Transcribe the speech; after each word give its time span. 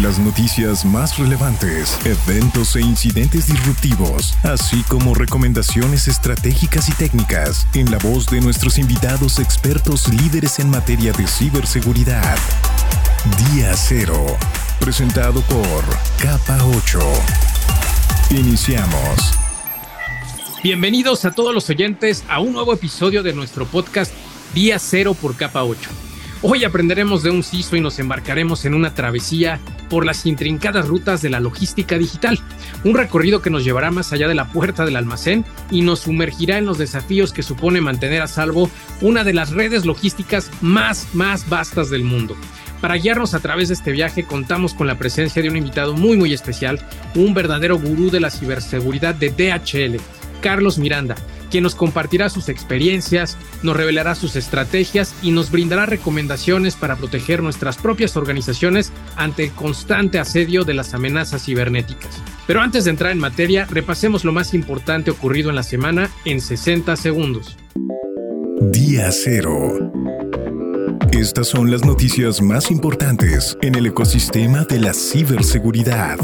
Las 0.00 0.18
noticias 0.18 0.86
más 0.86 1.18
relevantes, 1.18 1.98
eventos 2.06 2.76
e 2.76 2.80
incidentes 2.80 3.46
disruptivos, 3.46 4.32
así 4.42 4.82
como 4.88 5.14
recomendaciones 5.14 6.08
estratégicas 6.08 6.88
y 6.88 6.92
técnicas 6.92 7.66
en 7.74 7.90
la 7.90 7.98
voz 7.98 8.26
de 8.30 8.40
nuestros 8.40 8.78
invitados 8.78 9.38
expertos 9.38 10.08
líderes 10.08 10.58
en 10.60 10.70
materia 10.70 11.12
de 11.12 11.26
ciberseguridad. 11.26 12.38
Día 13.52 13.76
Cero, 13.76 14.38
presentado 14.80 15.42
por 15.42 15.84
Capa 16.18 16.64
8. 16.64 16.98
Iniciamos. 18.30 19.34
Bienvenidos 20.62 21.26
a 21.26 21.32
todos 21.32 21.52
los 21.52 21.68
oyentes 21.68 22.24
a 22.30 22.40
un 22.40 22.54
nuevo 22.54 22.72
episodio 22.72 23.22
de 23.22 23.34
nuestro 23.34 23.66
podcast 23.66 24.10
Día 24.54 24.78
Cero 24.78 25.12
por 25.12 25.36
Capa 25.36 25.64
8. 25.64 25.90
Hoy 26.44 26.64
aprenderemos 26.64 27.22
de 27.22 27.30
un 27.30 27.44
CISO 27.44 27.76
y 27.76 27.80
nos 27.80 28.00
embarcaremos 28.00 28.64
en 28.64 28.74
una 28.74 28.94
travesía 28.94 29.60
por 29.88 30.04
las 30.04 30.26
intrincadas 30.26 30.88
rutas 30.88 31.22
de 31.22 31.30
la 31.30 31.38
logística 31.38 31.96
digital, 31.96 32.36
un 32.82 32.96
recorrido 32.96 33.40
que 33.40 33.50
nos 33.50 33.62
llevará 33.62 33.92
más 33.92 34.12
allá 34.12 34.26
de 34.26 34.34
la 34.34 34.48
puerta 34.48 34.84
del 34.84 34.96
almacén 34.96 35.44
y 35.70 35.82
nos 35.82 36.00
sumergirá 36.00 36.58
en 36.58 36.66
los 36.66 36.78
desafíos 36.78 37.32
que 37.32 37.44
supone 37.44 37.80
mantener 37.80 38.22
a 38.22 38.26
salvo 38.26 38.68
una 39.00 39.22
de 39.22 39.34
las 39.34 39.50
redes 39.50 39.86
logísticas 39.86 40.50
más, 40.60 41.14
más 41.14 41.48
vastas 41.48 41.90
del 41.90 42.02
mundo. 42.02 42.34
Para 42.80 42.96
guiarnos 42.96 43.34
a 43.34 43.40
través 43.40 43.68
de 43.68 43.74
este 43.74 43.92
viaje 43.92 44.24
contamos 44.24 44.74
con 44.74 44.88
la 44.88 44.98
presencia 44.98 45.42
de 45.42 45.48
un 45.48 45.56
invitado 45.56 45.94
muy 45.94 46.16
muy 46.16 46.32
especial, 46.32 46.80
un 47.14 47.34
verdadero 47.34 47.78
gurú 47.78 48.10
de 48.10 48.18
la 48.18 48.30
ciberseguridad 48.30 49.14
de 49.14 49.30
DHL, 49.30 50.00
Carlos 50.40 50.76
Miranda, 50.76 51.14
quien 51.52 51.64
nos 51.64 51.74
compartirá 51.74 52.30
sus 52.30 52.48
experiencias, 52.48 53.36
nos 53.62 53.76
revelará 53.76 54.14
sus 54.14 54.36
estrategias 54.36 55.14
y 55.20 55.32
nos 55.32 55.50
brindará 55.50 55.84
recomendaciones 55.84 56.76
para 56.76 56.96
proteger 56.96 57.42
nuestras 57.42 57.76
propias 57.76 58.16
organizaciones 58.16 58.90
ante 59.16 59.44
el 59.44 59.50
constante 59.52 60.18
asedio 60.18 60.64
de 60.64 60.72
las 60.72 60.94
amenazas 60.94 61.44
cibernéticas. 61.44 62.22
Pero 62.46 62.62
antes 62.62 62.84
de 62.84 62.90
entrar 62.90 63.12
en 63.12 63.18
materia, 63.18 63.66
repasemos 63.70 64.24
lo 64.24 64.32
más 64.32 64.54
importante 64.54 65.10
ocurrido 65.10 65.50
en 65.50 65.56
la 65.56 65.62
semana 65.62 66.10
en 66.24 66.40
60 66.40 66.96
segundos. 66.96 67.58
Día 68.72 69.10
Cero. 69.12 69.92
Estas 71.12 71.48
son 71.48 71.70
las 71.70 71.84
noticias 71.84 72.40
más 72.40 72.70
importantes 72.70 73.58
en 73.60 73.74
el 73.74 73.84
ecosistema 73.84 74.64
de 74.64 74.80
la 74.80 74.94
ciberseguridad. 74.94 76.16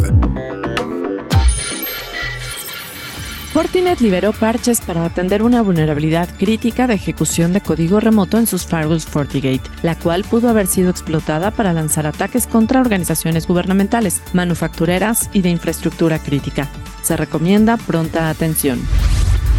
Fortinet 3.58 4.00
liberó 4.00 4.32
parches 4.32 4.80
para 4.80 5.04
atender 5.04 5.42
una 5.42 5.62
vulnerabilidad 5.62 6.28
crítica 6.38 6.86
de 6.86 6.94
ejecución 6.94 7.52
de 7.52 7.60
código 7.60 7.98
remoto 7.98 8.38
en 8.38 8.46
sus 8.46 8.64
firewalls 8.64 9.04
FortiGate, 9.04 9.68
la 9.82 9.96
cual 9.96 10.22
pudo 10.22 10.48
haber 10.48 10.68
sido 10.68 10.90
explotada 10.90 11.50
para 11.50 11.72
lanzar 11.72 12.06
ataques 12.06 12.46
contra 12.46 12.80
organizaciones 12.80 13.48
gubernamentales, 13.48 14.22
manufactureras 14.32 15.28
y 15.32 15.42
de 15.42 15.48
infraestructura 15.48 16.20
crítica. 16.20 16.68
Se 17.02 17.16
recomienda 17.16 17.78
pronta 17.78 18.30
atención. 18.30 18.78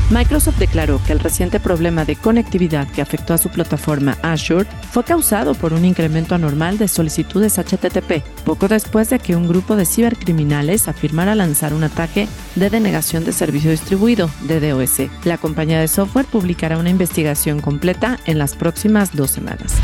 Microsoft 0.10 0.58
declaró 0.58 1.00
que 1.06 1.14
el 1.14 1.20
reciente 1.20 1.60
problema 1.60 2.04
de 2.04 2.16
conectividad 2.16 2.88
que 2.88 3.02
afectó 3.02 3.36
a 3.36 3.38
su 3.38 3.50
plataforma 3.50 4.18
Azure 4.24 4.68
fue 4.92 5.04
causado 5.04 5.54
por 5.54 5.72
un 5.72 5.86
incremento 5.86 6.34
anormal 6.34 6.80
de 6.80 6.88
solicitudes 6.88 7.60
HTTP, 7.60 8.24
poco 8.44 8.68
después 8.68 9.12
de 9.12 9.20
que 9.20 9.36
un 9.36 9.48
grupo 9.48 9.76
de 9.76 9.86
cibercriminales 9.86 10.88
afirmara 10.88 11.36
lanzar 11.36 11.76
un 11.76 11.84
ataque 11.84 12.28
de 12.56 12.72
denegación 12.72 13.24
de 13.24 13.34
servicio 13.34 13.70
distribuido, 13.70 14.32
DDoS. 14.48 15.10
La 15.26 15.38
compañía 15.38 15.80
de 15.80 15.88
software 15.88 16.26
publicará 16.26 16.80
una 16.80 16.90
investigación 16.90 17.60
completa 17.60 18.20
en 18.26 18.40
las 18.40 18.56
próximas 18.56 19.16
dos 19.16 19.30
semanas. 19.30 19.76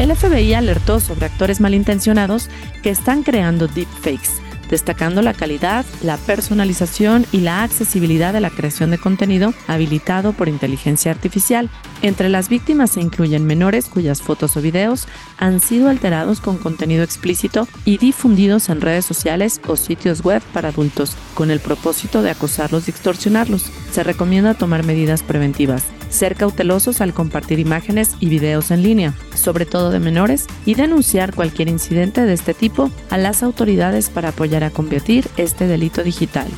El 0.00 0.14
FBI 0.14 0.54
alertó 0.54 0.98
sobre 0.98 1.26
actores 1.26 1.60
malintencionados 1.60 2.50
que 2.82 2.90
están 2.90 3.22
creando 3.22 3.68
deepfakes 3.68 4.45
destacando 4.68 5.22
la 5.22 5.34
calidad, 5.34 5.84
la 6.02 6.16
personalización 6.16 7.26
y 7.32 7.40
la 7.40 7.62
accesibilidad 7.62 8.32
de 8.32 8.40
la 8.40 8.50
creación 8.50 8.90
de 8.90 8.98
contenido 8.98 9.54
habilitado 9.66 10.32
por 10.32 10.48
inteligencia 10.48 11.10
artificial. 11.10 11.70
Entre 12.02 12.28
las 12.28 12.48
víctimas 12.48 12.90
se 12.90 13.00
incluyen 13.00 13.46
menores 13.46 13.86
cuyas 13.86 14.22
fotos 14.22 14.56
o 14.56 14.62
videos 14.62 15.06
han 15.38 15.60
sido 15.60 15.88
alterados 15.88 16.40
con 16.40 16.58
contenido 16.58 17.02
explícito 17.02 17.66
y 17.84 17.98
difundidos 17.98 18.68
en 18.68 18.80
redes 18.80 19.04
sociales 19.04 19.60
o 19.66 19.76
sitios 19.76 20.22
web 20.22 20.42
para 20.52 20.68
adultos, 20.68 21.16
con 21.34 21.50
el 21.50 21.60
propósito 21.60 22.22
de 22.22 22.30
acosarlos 22.30 22.88
y 22.88 22.90
extorsionarlos. 22.90 23.70
Se 23.92 24.02
recomienda 24.02 24.54
tomar 24.54 24.84
medidas 24.84 25.22
preventivas 25.22 25.84
ser 26.08 26.36
cautelosos 26.36 27.00
al 27.00 27.14
compartir 27.14 27.58
imágenes 27.58 28.12
y 28.20 28.28
videos 28.28 28.70
en 28.70 28.82
línea, 28.82 29.14
sobre 29.34 29.66
todo 29.66 29.90
de 29.90 30.00
menores, 30.00 30.46
y 30.64 30.74
denunciar 30.74 31.34
cualquier 31.34 31.68
incidente 31.68 32.22
de 32.22 32.32
este 32.32 32.54
tipo 32.54 32.90
a 33.10 33.18
las 33.18 33.42
autoridades 33.42 34.10
para 34.10 34.30
apoyar 34.30 34.64
a 34.64 34.70
combatir 34.70 35.28
este 35.36 35.66
delito 35.66 36.02
digital. 36.02 36.48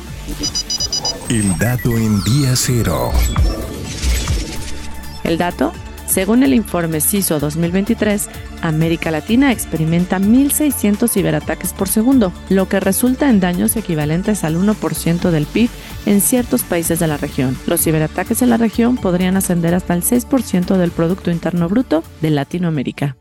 El 1.29 1.57
dato 1.57 1.91
en 1.97 2.23
día 2.23 2.55
cero. 2.55 3.11
El 5.23 5.37
dato 5.37 5.73
según 6.09 6.41
el 6.41 6.55
informe 6.55 7.01
CISO 7.01 7.39
2023, 7.39 8.29
América 8.63 9.11
Latina 9.11 9.51
experimenta 9.51 10.17
1.600 10.17 11.07
ciberataques 11.07 11.71
por 11.71 11.87
segundo, 11.87 12.33
lo 12.49 12.67
que 12.67 12.79
resulta 12.79 13.29
en 13.29 13.39
daños 13.39 13.75
equivalentes 13.75 14.43
al 14.43 14.57
1% 14.57 15.29
del 15.29 15.45
PIB 15.45 15.69
en 16.07 16.19
ciertos 16.19 16.63
países 16.63 16.99
de 16.99 17.05
la 17.05 17.17
región. 17.17 17.55
Los 17.67 17.83
ciberataques 17.83 18.41
en 18.41 18.49
la 18.49 18.57
región 18.57 18.97
podrían 18.97 19.37
ascender 19.37 19.75
hasta 19.75 19.93
el 19.93 20.01
6% 20.01 20.77
del 20.77 20.89
Producto 20.89 21.29
Interno 21.29 21.69
Bruto 21.69 22.03
de 22.21 22.31
Latinoamérica. 22.31 23.15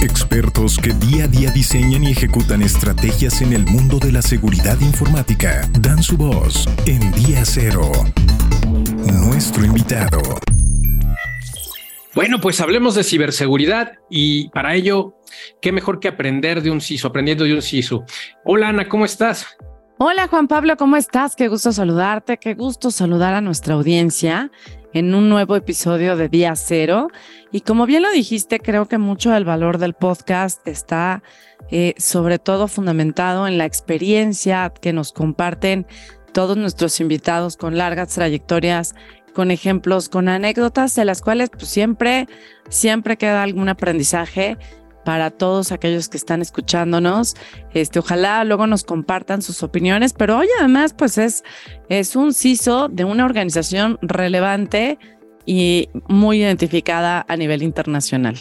Expertos 0.00 0.78
que 0.78 0.92
día 0.92 1.24
a 1.24 1.28
día 1.28 1.50
diseñan 1.50 2.04
y 2.04 2.12
ejecutan 2.12 2.62
estrategias 2.62 3.42
en 3.42 3.52
el 3.52 3.66
mundo 3.66 3.98
de 3.98 4.12
la 4.12 4.22
seguridad 4.22 4.78
informática 4.80 5.68
dan 5.80 6.00
su 6.04 6.16
voz 6.16 6.68
en 6.86 7.10
Día 7.12 7.44
Cero. 7.44 7.90
Nuestro 9.12 9.64
invitado. 9.64 10.20
Bueno, 12.14 12.40
pues 12.40 12.60
hablemos 12.60 12.96
de 12.96 13.04
ciberseguridad 13.04 13.92
y 14.10 14.48
para 14.48 14.74
ello, 14.74 15.14
qué 15.60 15.70
mejor 15.70 16.00
que 16.00 16.08
aprender 16.08 16.60
de 16.60 16.70
un 16.70 16.80
CISO, 16.80 17.08
aprendiendo 17.08 17.44
de 17.44 17.54
un 17.54 17.62
CISO. 17.62 18.04
Hola 18.44 18.70
Ana, 18.70 18.88
¿cómo 18.88 19.04
estás? 19.04 19.46
Hola 19.98 20.26
Juan 20.28 20.48
Pablo, 20.48 20.76
¿cómo 20.76 20.96
estás? 20.96 21.36
Qué 21.36 21.48
gusto 21.48 21.72
saludarte, 21.72 22.38
qué 22.38 22.54
gusto 22.54 22.90
saludar 22.90 23.34
a 23.34 23.40
nuestra 23.40 23.74
audiencia 23.74 24.50
en 24.92 25.14
un 25.14 25.28
nuevo 25.28 25.56
episodio 25.56 26.16
de 26.16 26.28
Día 26.28 26.56
Cero. 26.56 27.08
Y 27.52 27.60
como 27.60 27.86
bien 27.86 28.02
lo 28.02 28.10
dijiste, 28.10 28.58
creo 28.58 28.86
que 28.88 28.98
mucho 28.98 29.30
del 29.30 29.44
valor 29.44 29.78
del 29.78 29.94
podcast 29.94 30.66
está 30.66 31.22
eh, 31.70 31.94
sobre 31.98 32.38
todo 32.38 32.68
fundamentado 32.68 33.46
en 33.46 33.58
la 33.58 33.64
experiencia 33.64 34.72
que 34.80 34.92
nos 34.92 35.12
comparten 35.12 35.86
todos 36.36 36.58
nuestros 36.58 37.00
invitados 37.00 37.56
con 37.56 37.78
largas 37.78 38.10
trayectorias 38.10 38.94
con 39.32 39.50
ejemplos, 39.50 40.10
con 40.10 40.28
anécdotas 40.28 40.94
de 40.94 41.06
las 41.06 41.22
cuales 41.22 41.48
pues, 41.48 41.66
siempre, 41.68 42.28
siempre 42.68 43.16
queda 43.16 43.42
algún 43.42 43.70
aprendizaje 43.70 44.58
para 45.02 45.30
todos 45.30 45.72
aquellos 45.72 46.10
que 46.10 46.18
están 46.18 46.42
escuchándonos. 46.42 47.36
Este, 47.72 48.00
ojalá 48.00 48.44
luego 48.44 48.66
nos 48.66 48.84
compartan 48.84 49.40
sus 49.40 49.62
opiniones, 49.62 50.12
pero 50.12 50.36
hoy 50.36 50.48
además 50.58 50.92
pues 50.92 51.16
es, 51.16 51.42
es 51.88 52.16
un 52.16 52.34
CISO 52.34 52.90
de 52.90 53.04
una 53.04 53.24
organización 53.24 53.98
relevante 54.02 54.98
y 55.46 55.88
muy 56.06 56.42
identificada 56.42 57.24
a 57.28 57.36
nivel 57.38 57.62
internacional. 57.62 58.36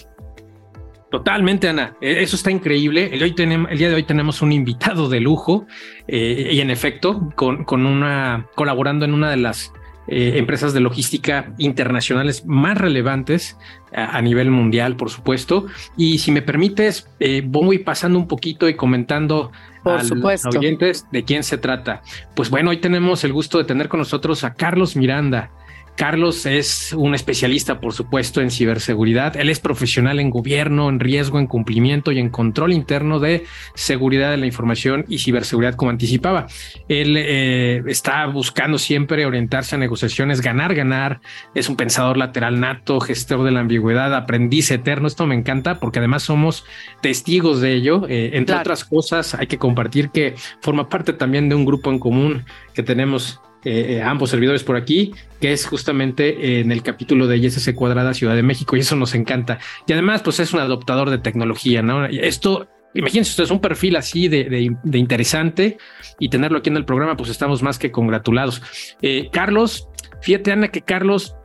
Totalmente, 1.11 1.69
Ana. 1.69 1.95
E, 2.01 2.23
eso 2.23 2.35
está 2.35 2.51
increíble. 2.51 3.09
El, 3.13 3.23
hoy 3.23 3.33
tenemos, 3.33 3.71
el 3.71 3.77
día 3.77 3.89
de 3.89 3.95
hoy 3.95 4.03
tenemos 4.03 4.41
un 4.41 4.51
invitado 4.51 5.09
de 5.09 5.19
lujo 5.19 5.65
eh, 6.07 6.49
y 6.51 6.59
en 6.59 6.69
efecto, 6.69 7.31
con, 7.35 7.63
con 7.63 7.85
una, 7.85 8.47
colaborando 8.55 9.05
en 9.05 9.13
una 9.13 9.29
de 9.29 9.37
las 9.37 9.71
eh, 10.07 10.33
empresas 10.37 10.71
de 10.73 10.81
logística 10.81 11.53
internacionales 11.57 12.45
más 12.45 12.77
relevantes 12.77 13.57
a, 13.91 14.21
nivel 14.21 14.51
mundial, 14.51 14.97
por 14.97 15.09
supuesto. 15.09 15.65
Y 15.97 16.19
si 16.19 16.31
me 16.31 16.43
permites, 16.43 17.09
eh, 17.19 17.41
voy 17.43 17.79
pasando 17.79 18.19
un 18.19 18.27
poquito 18.27 18.69
y 18.69 18.75
comentando 18.75 19.51
a 19.83 20.03
los 20.03 20.45
oyentes 20.45 21.07
de 21.11 21.23
quién 21.23 21.43
se 21.43 21.57
trata. 21.57 22.03
Pues 22.35 22.51
bueno, 22.51 22.69
hoy 22.69 22.77
tenemos 22.77 23.23
el 23.23 23.33
gusto 23.33 23.57
de 23.57 23.63
tener 23.63 23.87
con 23.89 23.99
nosotros 23.99 24.43
a 24.43 24.53
Carlos 24.53 24.95
Miranda. 24.95 25.49
Carlos 25.95 26.45
es 26.45 26.93
un 26.93 27.15
especialista, 27.15 27.79
por 27.79 27.93
supuesto, 27.93 28.41
en 28.41 28.51
ciberseguridad. 28.51 29.37
Él 29.37 29.49
es 29.49 29.59
profesional 29.59 30.19
en 30.19 30.29
gobierno, 30.29 30.89
en 30.89 30.99
riesgo, 30.99 31.39
en 31.39 31.47
cumplimiento 31.47 32.11
y 32.11 32.19
en 32.19 32.29
control 32.29 32.73
interno 32.73 33.19
de 33.19 33.45
seguridad 33.75 34.31
de 34.31 34.37
la 34.37 34.45
información 34.45 35.05
y 35.07 35.19
ciberseguridad, 35.19 35.75
como 35.75 35.91
anticipaba. 35.91 36.47
Él 36.89 37.15
eh, 37.17 37.81
está 37.87 38.25
buscando 38.25 38.77
siempre 38.77 39.25
orientarse 39.25 39.75
a 39.75 39.77
negociaciones, 39.77 40.41
ganar, 40.41 40.75
ganar. 40.75 41.21
Es 41.53 41.69
un 41.69 41.77
pensador 41.77 42.17
lateral 42.17 42.59
nato, 42.59 42.99
gestor 42.99 43.43
de 43.43 43.51
la 43.51 43.61
ambigüedad, 43.61 44.13
aprendiz 44.13 44.71
eterno. 44.71 45.07
Esto 45.07 45.25
me 45.25 45.35
encanta 45.35 45.79
porque 45.79 45.99
además 45.99 46.23
somos 46.23 46.65
testigos 47.01 47.61
de 47.61 47.73
ello. 47.73 48.05
Eh, 48.09 48.31
entre 48.33 48.55
otras 48.55 48.83
cosas, 48.83 49.33
hay 49.33 49.47
que 49.47 49.57
compartir 49.57 50.09
que 50.09 50.35
forma 50.59 50.89
parte 50.89 51.13
también 51.13 51.47
de 51.47 51.55
un 51.55 51.65
grupo 51.65 51.89
en 51.89 51.99
común 51.99 52.45
que 52.73 52.83
tenemos 52.83 53.39
eh, 53.65 54.01
ambos 54.03 54.29
servidores 54.29 54.63
por 54.63 54.77
aquí, 54.77 55.13
que 55.41 55.51
es 55.51 55.65
justamente 55.65 56.59
en 56.59 56.71
el 56.71 56.83
capítulo 56.83 57.27
de 57.27 57.37
ISS 57.37 57.73
Cuadrada 57.73 58.13
Ciudad 58.13 58.35
de 58.35 58.43
México, 58.43 58.75
y 58.75 58.81
eso 58.81 58.95
nos 58.95 59.15
encanta. 59.15 59.59
Y 59.87 59.93
además, 59.93 60.21
pues 60.21 60.39
es 60.39 60.53
un 60.53 60.59
adoptador 60.59 61.09
de 61.09 61.17
tecnología, 61.17 61.81
¿no? 61.81 62.05
Esto, 62.05 62.67
imagínense 62.93 63.31
ustedes, 63.31 63.51
un 63.51 63.61
perfil 63.61 63.95
así 63.95 64.27
de, 64.27 64.71
interesante 64.93 65.77
y 66.19 66.29
tenerlo 66.29 66.59
aquí 66.59 66.69
en 66.69 66.77
el 66.77 66.85
programa, 66.85 67.17
pues 67.17 67.29
estamos 67.29 67.61
más 67.63 67.79
que 67.79 67.91
congratulados. 67.91 68.61
Eh, 69.01 69.29
Carlos, 69.31 69.89
fíjate, 70.21 70.51
Ana, 70.51 70.69
que 70.69 70.81
Carlos 70.81 71.35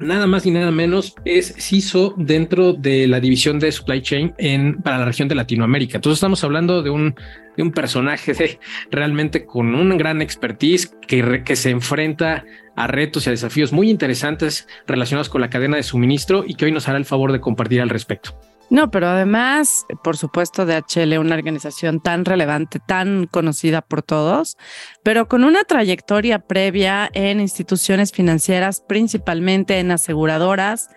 nada 0.00 0.26
más 0.26 0.46
y 0.46 0.50
nada 0.50 0.70
menos 0.70 1.14
es 1.24 1.54
CISO 1.58 2.14
dentro 2.16 2.72
de 2.72 3.06
la 3.06 3.20
división 3.20 3.58
de 3.58 3.70
supply 3.70 4.02
chain 4.02 4.34
en, 4.38 4.82
para 4.82 4.98
la 4.98 5.04
región 5.04 5.28
de 5.28 5.34
Latinoamérica. 5.34 5.98
Entonces 5.98 6.18
estamos 6.18 6.42
hablando 6.42 6.82
de 6.82 6.90
un, 6.90 7.14
de 7.56 7.62
un 7.62 7.72
personaje 7.72 8.32
de, 8.32 8.58
realmente 8.90 9.44
con 9.44 9.74
un 9.74 9.96
gran 9.96 10.22
expertise 10.22 10.94
que, 11.06 11.42
que 11.44 11.56
se 11.56 11.70
enfrenta 11.70 12.44
a 12.76 12.86
retos 12.86 13.26
y 13.26 13.28
a 13.28 13.32
desafíos 13.32 13.72
muy 13.72 13.90
interesantes 13.90 14.66
relacionados 14.86 15.28
con 15.28 15.40
la 15.40 15.50
cadena 15.50 15.76
de 15.76 15.82
suministro 15.82 16.44
y 16.46 16.54
que 16.54 16.64
hoy 16.64 16.72
nos 16.72 16.88
hará 16.88 16.98
el 16.98 17.04
favor 17.04 17.32
de 17.32 17.40
compartir 17.40 17.80
al 17.80 17.90
respecto. 17.90 18.38
No, 18.70 18.88
pero 18.92 19.08
además, 19.08 19.84
por 20.04 20.16
supuesto, 20.16 20.64
DHL, 20.64 21.18
una 21.18 21.34
organización 21.34 22.00
tan 22.00 22.24
relevante, 22.24 22.78
tan 22.78 23.26
conocida 23.26 23.82
por 23.82 24.02
todos, 24.02 24.56
pero 25.02 25.26
con 25.26 25.42
una 25.42 25.64
trayectoria 25.64 26.38
previa 26.38 27.10
en 27.12 27.40
instituciones 27.40 28.12
financieras, 28.12 28.80
principalmente 28.80 29.80
en 29.80 29.90
aseguradoras. 29.90 30.88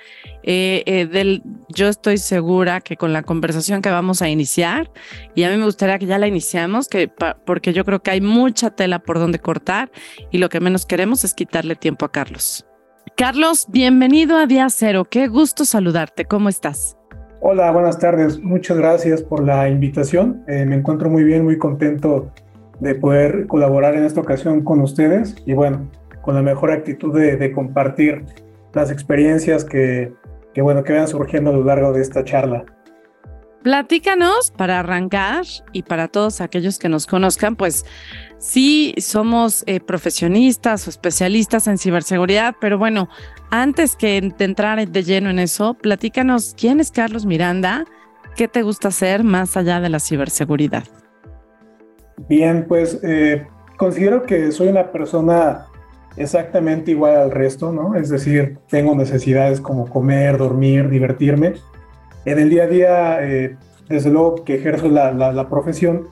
Eh, 0.44 0.84
eh, 0.86 1.42
yo 1.70 1.88
estoy 1.88 2.20
segura 2.20 2.80
que 2.80 2.96
con 2.96 3.12
la 3.12 3.24
conversación 3.24 3.81
que 3.81 3.90
vamos 3.90 4.22
a 4.22 4.30
iniciar, 4.30 4.92
y 5.34 5.42
a 5.42 5.50
mí 5.50 5.58
me 5.58 5.66
gustaría 5.66 5.98
que 5.98 6.06
ya 6.06 6.20
la 6.20 6.28
iniciamos, 6.28 6.88
que, 6.88 7.08
porque 7.44 7.74
yo 7.74 7.86
creo 7.86 8.04
que 8.04 8.12
hay 8.12 8.22
mucha 8.22 8.70
tela 8.70 9.00
por 9.00 9.18
donde 9.18 9.40
cortar 9.40 9.92
y 10.31 10.38
lo 10.38 10.50
que 10.50 10.60
menos 10.60 10.86
queremos 10.86 11.24
es 11.24 11.34
quitarle 11.34 11.75
tiempo 11.75 12.06
a 12.06 12.12
Carlos. 12.12 12.68
Carlos, 13.18 13.66
bienvenido 13.70 14.38
a 14.38 14.46
Día 14.46 14.70
Cero. 14.70 15.06
Qué 15.10 15.28
gusto 15.28 15.66
saludarte. 15.66 16.25
¿Cómo 16.25 16.50
estás? 16.50 16.98
Hola, 17.45 17.69
buenas 17.72 18.00
tardes. 18.00 18.42
Muchas 18.42 18.78
gracias 18.78 19.22
por 19.22 19.44
la 19.44 19.68
invitación. 19.68 20.45
Eh, 20.48 20.66
me 20.66 20.78
encuentro 20.78 21.10
muy 21.10 21.25
bien, 21.25 21.44
muy 21.44 21.57
contento 21.57 22.31
de 22.80 22.95
poder 22.95 23.48
colaborar 23.48 23.95
en 23.95 24.06
esta 24.06 24.22
ocasión 24.22 24.63
con 24.63 24.80
ustedes 24.80 25.36
y 25.45 25.51
bueno, 25.51 25.90
con 26.22 26.36
la 26.36 26.42
mejor 26.42 26.72
actitud 26.72 27.13
de, 27.13 27.51
compartir 27.51 28.24
las 28.72 28.92
experiencias 28.92 29.66
que, 29.66 30.13
que, 30.54 30.62
bueno, 30.62 30.86
que 30.86 30.94
vayan 30.94 31.10
surgiendo 31.10 31.50
a 31.50 31.54
lo 31.54 31.66
largo 31.66 31.92
de 31.92 32.01
esta 32.01 32.24
charla. 32.24 32.63
Platícanos 33.63 34.51
para 34.51 34.80
arrancar 34.80 35.45
y 35.71 35.83
para 35.83 36.10
todos 36.10 36.42
aquellos 36.42 36.80
que 36.80 36.89
nos 36.89 37.07
conozcan, 37.07 37.56
pues 37.56 37.86
sí 38.38 38.94
somos 38.98 39.63
eh, 39.68 39.80
profesionistas 39.80 40.86
o 40.86 40.89
especialistas 40.89 41.68
en 41.68 41.77
ciberseguridad, 41.77 42.56
pero 42.60 42.77
bueno, 42.77 43.07
antes 43.51 43.95
que 43.95 44.18
entrar 44.18 44.86
de 44.86 45.04
lleno 45.04 45.30
en 45.30 45.39
eso, 45.39 45.75
platícanos 45.75 46.56
quién 46.60 46.81
es 46.81 46.92
Carlos 46.92 47.25
Miranda, 47.25 47.86
qué 48.36 48.50
te 48.50 48.63
gusta 48.63 48.89
hacer 48.89 49.24
más 49.24 49.56
allá 49.56 49.80
de 49.80 49.88
la 49.88 50.00
ciberseguridad. 50.00 50.83
Bien, 52.27 52.65
pues 52.68 53.00
eh, 53.01 53.48
considero 53.77 54.24
que 54.24 54.51
soy 54.51 54.68
una 54.68 54.92
persona 54.92 55.68
exactamente 56.18 56.92
igual 56.92 57.15
al 57.15 57.31
resto, 57.31 57.71
¿no? 57.71 57.95
Es 57.95 58.10
decir, 58.10 58.57
tengo 58.68 58.94
necesidades 58.94 59.62
como 59.62 59.89
comer, 59.89 60.38
dormir, 60.38 60.89
divertirme. 60.89 61.54
En 62.25 62.40
el 62.40 62.50
día 62.50 62.64
a 62.64 62.68
día, 62.68 63.18
eh, 63.22 63.58
desde 63.90 64.10
luego 64.10 64.44
que 64.44 64.56
ejerzo 64.56 64.88
la, 64.90 65.50
profesión, 65.50 66.08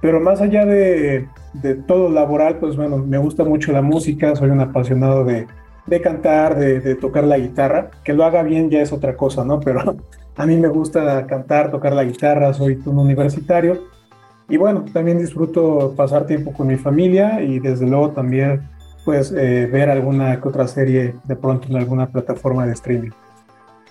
pero 0.00 0.20
más 0.20 0.40
allá 0.40 0.66
de, 0.66 1.26
todo 1.86 2.10
laboral, 2.10 2.56
pues 2.58 2.76
bueno, 2.76 2.98
me 2.98 3.18
gusta 3.18 3.44
mucho 3.44 3.72
la 3.72 3.82
música, 3.82 4.36
soy 4.36 4.50
un 4.50 4.60
apasionado 4.60 5.24
de, 5.24 5.46
de 5.86 6.00
cantar, 6.00 6.56
de, 6.58 6.94
tocar 6.96 7.24
la 7.24 7.38
guitarra. 7.38 7.90
Que 8.04 8.12
lo 8.12 8.24
haga 8.24 8.42
bien 8.42 8.70
ya 8.70 8.80
es 8.80 8.92
otra 8.92 9.16
cosa, 9.16 9.44
¿no? 9.44 9.58
Pero 9.60 9.96
a 10.36 10.46
mí 10.46 10.56
me 10.56 10.68
gusta 10.68 11.26
cantar, 11.26 11.70
tocar 11.70 11.94
la 11.94 12.04
guitarra, 12.04 12.52
soy 12.52 12.80
un 12.84 12.98
universitario. 12.98 13.84
Y 14.48 14.56
bueno, 14.56 14.84
también 14.92 15.18
disfruto 15.18 15.94
pasar 15.96 16.26
tiempo 16.26 16.52
con 16.52 16.66
mi 16.66 16.76
familia 16.76 17.42
y 17.42 17.58
desde 17.58 17.86
luego 17.86 18.10
también 18.10 18.62
pues 19.04 19.32
eh, 19.32 19.66
ver 19.70 19.90
alguna 19.90 20.40
que 20.40 20.48
otra 20.48 20.66
serie 20.68 21.14
de 21.24 21.36
pronto 21.36 21.68
en 21.68 21.76
alguna 21.76 22.06
plataforma 22.06 22.66
de 22.66 22.72
streaming. 22.72 23.10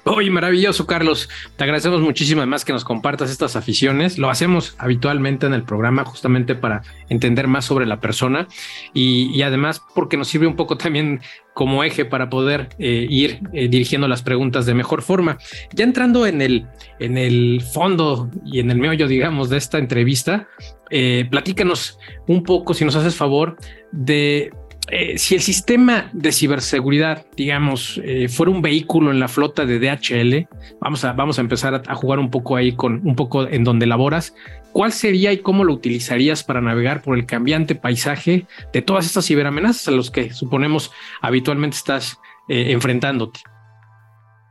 Oye, 0.09 0.30
maravilloso, 0.30 0.88
Carlos. 0.88 1.27
Te 1.57 1.65
agradecemos 1.65 2.00
muchísimo 2.00 2.39
además 2.39 2.63
que 2.63 2.71
nos 2.71 2.86
compartas 2.86 3.30
estas 3.30 3.57
aficiones. 3.57 4.18
Lo 4.18 4.30
hacemos 4.30 4.74
habitualmente 4.77 5.48
en 5.48 5.54
el 5.54 5.63
programa 5.63 6.06
justamente 6.06 6.56
para 6.56 6.81
entender 7.09 7.48
más 7.48 7.65
sobre 7.65 7.86
la 7.86 8.00
persona 8.00 8.48
y, 8.94 9.42
además 9.42 9.81
porque 9.94 10.15
nos 10.15 10.30
sirve 10.30 10.48
un 10.48 10.56
poco 10.56 10.77
también 10.77 11.19
como 11.54 11.83
eje 11.83 12.06
para 12.06 12.30
poder 12.30 12.69
eh, 12.80 13.06
ir 13.09 13.42
eh, 13.51 13.68
dirigiendo 13.68 14.07
las 14.07 14.21
preguntas 14.21 14.65
de 14.65 14.75
mejor 14.75 15.01
forma. 15.01 15.39
Ya 15.74 15.83
entrando 15.83 16.25
en 16.25 16.42
el, 16.42 16.68
en 17.00 17.18
el 17.18 17.62
fondo 17.74 18.31
y 18.45 18.62
en 18.62 18.71
el 18.71 18.77
meollo, 18.77 19.09
digamos, 19.09 19.50
de 19.50 19.57
esta 19.57 19.77
entrevista, 19.77 20.48
eh, 20.89 21.27
platícanos 21.30 22.00
un 22.27 22.44
poco, 22.44 22.74
si 22.74 22.86
nos 22.86 22.95
haces 22.95 23.15
favor, 23.15 23.57
de 23.92 24.51
eh, 24.89 25.17
si 25.17 25.35
el 25.35 25.41
sistema 25.41 26.09
de 26.13 26.31
ciberseguridad, 26.31 27.25
digamos, 27.35 27.99
eh, 28.05 28.29
fuera 28.29 28.51
un 28.51 28.61
vehículo 28.61 29.11
en 29.11 29.19
la 29.19 29.27
flota 29.27 29.65
de 29.65 29.79
DHL, 29.79 30.47
vamos 30.79 31.03
a, 31.03 31.11
vamos 31.11 31.37
a 31.37 31.41
empezar 31.41 31.81
a, 31.85 31.95
jugar 31.95 32.19
un 32.19 32.31
poco 32.31 32.55
ahí 32.55 32.73
con 32.73 33.05
un 33.05 33.15
poco 33.15 33.47
en 33.47 33.65
donde 33.65 33.85
laboras, 33.85 34.33
¿cuál 34.71 34.93
sería 34.93 35.33
y 35.33 35.39
cómo 35.39 35.65
lo 35.65 35.73
utilizarías 35.73 36.43
para 36.43 36.61
navegar 36.61 37.01
por 37.01 37.17
el 37.17 37.25
cambiante 37.25 37.75
paisaje 37.75 38.47
de 38.71 38.81
todas 38.81 39.05
estas 39.05 39.25
ciberamenazas 39.25 39.89
a 39.89 39.91
los 39.91 40.09
que 40.09 40.31
suponemos 40.31 40.93
habitualmente 41.21 41.75
estás 41.75 42.17
eh, 42.47 42.71
enfrentándote? 42.71 43.41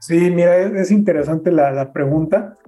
Sí, 0.00 0.30
mira, 0.30 0.58
es 0.58 0.90
interesante 0.90 1.50
la, 1.50 1.92
pregunta. 1.94 2.58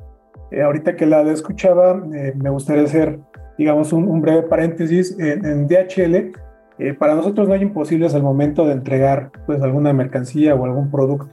ahorita 0.65 0.97
que 0.97 1.05
la 1.05 1.21
escuchaba, 1.31 1.95
me 1.95 2.49
gustaría 2.49 2.85
hacer, 2.85 3.21
digamos, 3.59 3.93
un, 3.93 4.23
breve 4.23 4.45
paréntesis. 4.45 5.15
en 5.19 5.69
DHL, 5.69 6.33
eh, 6.79 6.95
para 6.95 7.15
nosotros 7.15 7.49
no 7.49 7.55
hay 7.55 7.63
imposibles 7.63 8.15
al 8.15 8.23
momento 8.23 8.67
de 8.67 8.73
entregar 8.73 9.31
pues 9.47 9.63
alguna 9.63 9.93
mercancía 9.93 10.55
o 10.55 10.65
algún 10.65 10.91
producto. 10.91 11.29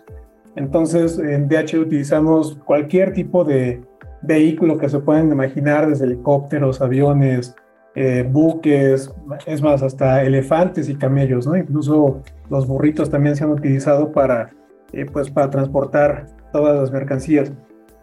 Entonces 0.56 1.20
en 1.20 1.48
DHL 1.48 1.80
utilizamos 1.80 2.58
cualquier 2.66 3.14
tipo 3.14 3.44
de 3.44 3.82
vehículo 4.22 4.78
que 4.78 4.90
se 4.90 5.00
puedan 5.00 5.32
imaginar, 5.32 5.88
desde 5.88 6.06
helicópteros, 6.06 6.82
aviones, 6.82 7.56
eh, 7.96 8.28
buques, 8.30 9.14
es 9.46 9.62
más, 9.62 9.82
hasta 9.82 10.24
elefantes 10.24 10.90
y 10.90 10.96
camellos, 10.96 11.48
¿no? 11.48 11.56
Incluso 11.56 12.22
los 12.50 12.68
burritos 12.68 13.10
también 13.10 13.36
se 13.36 13.44
han 13.44 13.52
utilizado 13.52 14.12
para, 14.12 14.52
eh, 14.92 15.06
pues, 15.06 15.30
para 15.30 15.50
transportar 15.50 16.28
todas 16.52 16.78
las 16.78 16.92
mercancías. 16.92 17.54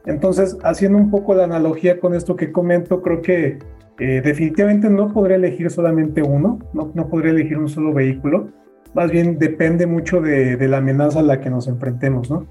Entonces, 0.06 0.56
haciendo 0.64 0.99
un 0.99 1.11
poco 1.11 1.34
la 1.34 1.44
analogía 1.44 2.00
con 2.00 2.14
esto 2.14 2.37
que 2.37 2.52
comento, 2.52 3.02
creo 3.02 3.20
que 3.20 3.58
eh, 3.99 4.20
definitivamente 4.25 4.88
no 4.88 5.12
podría 5.12 5.37
elegir 5.37 5.70
solamente 5.70 6.22
uno, 6.22 6.58
no, 6.72 6.90
no, 6.94 7.08
podría 7.08 7.32
elegir 7.32 7.58
un 7.58 7.68
solo 7.68 7.92
vehículo, 7.92 8.49
más 8.94 9.11
bien 9.11 9.38
depende 9.38 9.87
mucho 9.87 10.20
de, 10.20 10.56
de, 10.56 10.68
la 10.68 10.78
amenaza 10.78 11.20
a 11.20 11.22
la 11.22 11.40
que 11.40 11.50
nos 11.50 11.68
enfrentemos, 11.68 12.30
¿no? 12.30 12.46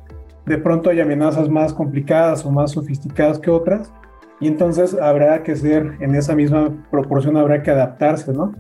De 0.45 0.57
pronto 0.57 0.89
hay 0.89 0.99
amenazas 1.01 1.49
más 1.49 1.73
complicadas 1.73 2.45
o 2.45 2.51
más 2.51 2.71
sofisticadas 2.71 3.39
que 3.39 3.51
otras, 3.51 3.91
y 4.39 4.47
entonces 4.47 4.95
habrá 4.99 5.43
que 5.43 5.55
ser, 5.55 5.97
en 5.99 6.15
esa 6.15 6.35
misma 6.35 6.85
proporción 6.89 7.37
habrá 7.37 7.61
que 7.61 7.69
adaptarse, 7.69 8.33
¿no? 8.33 8.53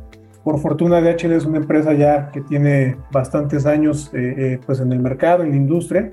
Por 0.43 0.59
fortuna 0.59 1.01
DHL 1.01 1.33
es 1.33 1.45
una 1.45 1.57
empresa 1.57 1.93
ya 1.93 2.31
que 2.31 2.41
tiene 2.41 2.97
bastantes 3.11 3.65
años 3.65 4.11
eh, 4.13 4.35
eh, 4.37 4.59
pues 4.65 4.79
en 4.79 4.91
el 4.91 4.99
mercado, 4.99 5.43
en 5.43 5.51
la 5.51 5.55
industria, 5.55 6.09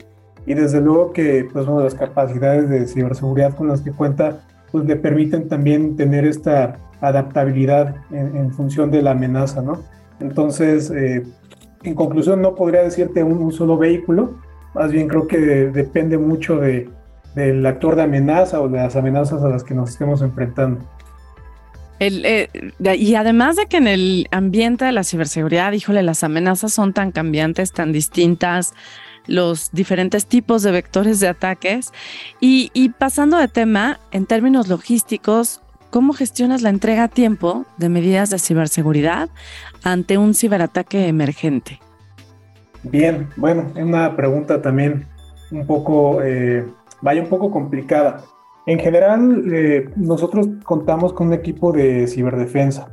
y 0.47 0.55
desde 0.55 0.81
luego 0.81 1.13
que 1.13 1.47
pues 1.53 1.67
bueno, 1.67 1.83
las 1.83 1.95
capacidades 1.95 2.69
de 2.71 2.87
ciberseguridad 2.87 3.55
con 3.55 3.69
las 3.69 3.83
que 3.83 3.93
cuenta 3.93 4.41
pues 4.73 4.85
le 4.87 4.97
permiten 4.97 5.49
también 5.49 5.97
tener 5.97 6.27
esta 6.27 6.79
adaptabilidad 7.01 7.97
en, 8.11 8.51
función 8.53 8.91
de 8.91 9.03
la 9.03 9.13
amenaza, 9.13 9.63
¿no? 9.63 9.83
Entonces, 10.21 10.91
eh, 10.91 11.23
en 11.85 11.95
conclusión, 11.95 12.43
no 12.43 12.55
podría 12.55 12.83
decirte 12.83 13.23
un, 13.23 13.53
solo 13.53 13.79
vehículo, 13.79 14.39
más 14.75 14.91
bien 14.91 15.09
creo 15.09 15.27
que 15.27 15.39
depende 15.39 16.19
mucho 16.19 16.57
de, 16.57 16.91
del 17.35 17.65
actor 17.65 17.95
de 17.97 18.03
amenaza 18.03 18.61
o 18.61 18.69
de 18.69 18.79
las 18.79 18.97
amenazas 18.97 19.43
a 19.43 19.49
las 19.49 19.63
que 19.63 19.75
nos 19.75 19.91
estemos 19.91 20.23
enfrentando. 20.23 20.81
Eh, 22.01 22.49
y 22.97 23.15
además 23.17 23.57
de 23.57 23.67
que 23.67 23.79
en 23.79 23.89
el 23.89 24.29
ambiente 24.31 24.85
de 24.85 24.93
la 24.93 25.03
ciberseguridad, 25.03 25.73
híjole, 25.73 26.03
las 26.03 26.23
amenazas 26.23 26.73
son 26.73 26.93
tan 26.93 27.11
cambiantes, 27.11 27.73
tan 27.73 27.93
distintas, 27.93 28.73
los 29.29 29.71
diferentes 29.73 30.27
tipos 30.27 30.63
de 30.63 30.73
vectores 30.73 31.21
de 31.21 31.29
ataques. 31.29 31.93
Y, 32.41 32.89
pasando 32.99 33.37
de 33.37 33.47
tema, 33.47 34.01
en 34.11 34.27
términos 34.27 34.69
logísticos, 34.69 35.61
¿cómo 35.91 36.13
gestionas 36.13 36.63
la 36.63 36.71
entrega 36.71 37.05
a 37.05 37.09
tiempo 37.09 37.67
de 37.77 37.89
medidas 37.89 38.31
de 38.31 38.39
ciberseguridad 38.39 39.29
ante 39.85 40.19
un 40.19 40.35
ciberataque 40.35 41.07
emergente? 41.07 41.81
Bien, 42.83 43.29
bueno, 43.37 43.71
es 43.77 43.85
una 43.85 44.17
pregunta 44.17 44.63
también 44.63 45.07
un 45.51 45.67
poco, 45.67 46.23
eh, 46.23 46.67
vaya 47.03 47.23
un 47.23 47.29
poco 47.29 47.51
complicada. 47.51 48.25
En 48.67 48.79
general, 48.79 49.45
eh, 49.53 49.89
nosotros 49.97 50.49
contamos 50.65 51.13
con 51.13 51.29
un 51.29 51.33
equipo 51.35 51.73
de 51.73 52.07
ciberdefensa. 52.07 52.89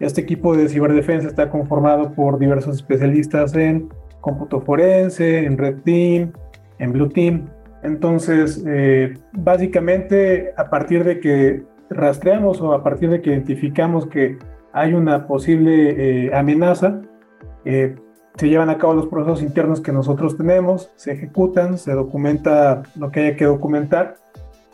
Este 0.00 0.20
equipo 0.20 0.56
de 0.56 0.68
ciberdefensa 0.68 1.28
está 1.28 1.48
conformado 1.48 2.12
por 2.12 2.38
diversos 2.38 2.76
especialistas 2.76 3.54
en 3.54 3.88
cómputo 4.22 4.62
forense, 4.62 5.44
en 5.44 5.58
Red 5.58 5.82
Team, 5.84 6.32
en 6.78 6.92
Blue 6.92 7.10
Team. 7.10 7.50
Entonces, 7.82 8.64
eh, 8.66 9.12
básicamente, 9.32 10.54
a 10.56 10.70
partir 10.70 11.04
de 11.04 11.20
que 11.20 11.62
rastreamos 11.90 12.62
o 12.62 12.72
a 12.72 12.82
partir 12.82 13.10
de 13.10 13.20
que 13.20 13.28
identificamos 13.28 14.06
que 14.06 14.38
hay 14.72 14.94
una 14.94 15.26
posible 15.26 16.34
amenaza, 16.34 17.02
se 17.62 18.48
llevan 18.48 18.70
a 18.70 18.78
cabo 18.78 18.94
los 18.94 19.08
procesos 19.08 19.42
internos 19.42 19.80
que 19.80 19.92
nosotros 19.92 20.36
tenemos, 20.36 20.90
se 20.96 21.12
ejecutan, 21.12 21.76
se 21.76 21.92
documenta 21.92 22.82
lo 22.96 23.10
que 23.10 23.20
haya 23.20 23.36
que 23.36 23.44
documentar, 23.44 24.16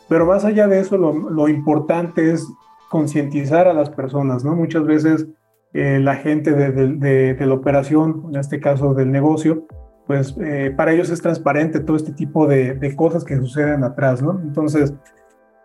pero 0.09 0.25
más 0.25 0.43
allá 0.43 0.67
de 0.67 0.79
eso, 0.79 0.97
lo, 0.97 1.47
importante 1.47 2.31
es 2.31 2.47
concientizar 2.89 3.67
a 3.67 3.73
las 3.73 3.91
personas, 3.91 4.43
¿no? 4.43 4.55
Muchas 4.55 4.83
veces 4.85 5.27
eh, 5.73 5.99
la 5.99 6.15
gente 6.15 6.51
de, 6.53 7.35
la 7.39 7.53
operación, 7.53 8.25
en 8.29 8.39
este 8.39 8.59
caso 8.59 8.93
del 8.93 9.11
negocio, 9.11 9.67
pues 10.07 10.35
eh, 10.41 10.73
para 10.75 10.91
ellos 10.91 11.09
es 11.09 11.21
transparente 11.21 11.79
todo 11.79 11.95
este 11.95 12.13
tipo 12.13 12.47
de, 12.47 12.93
cosas 12.95 13.23
que 13.23 13.35
suceden 13.37 13.83
atrás, 13.83 14.21
¿no? 14.21 14.39
Entonces, 14.41 14.93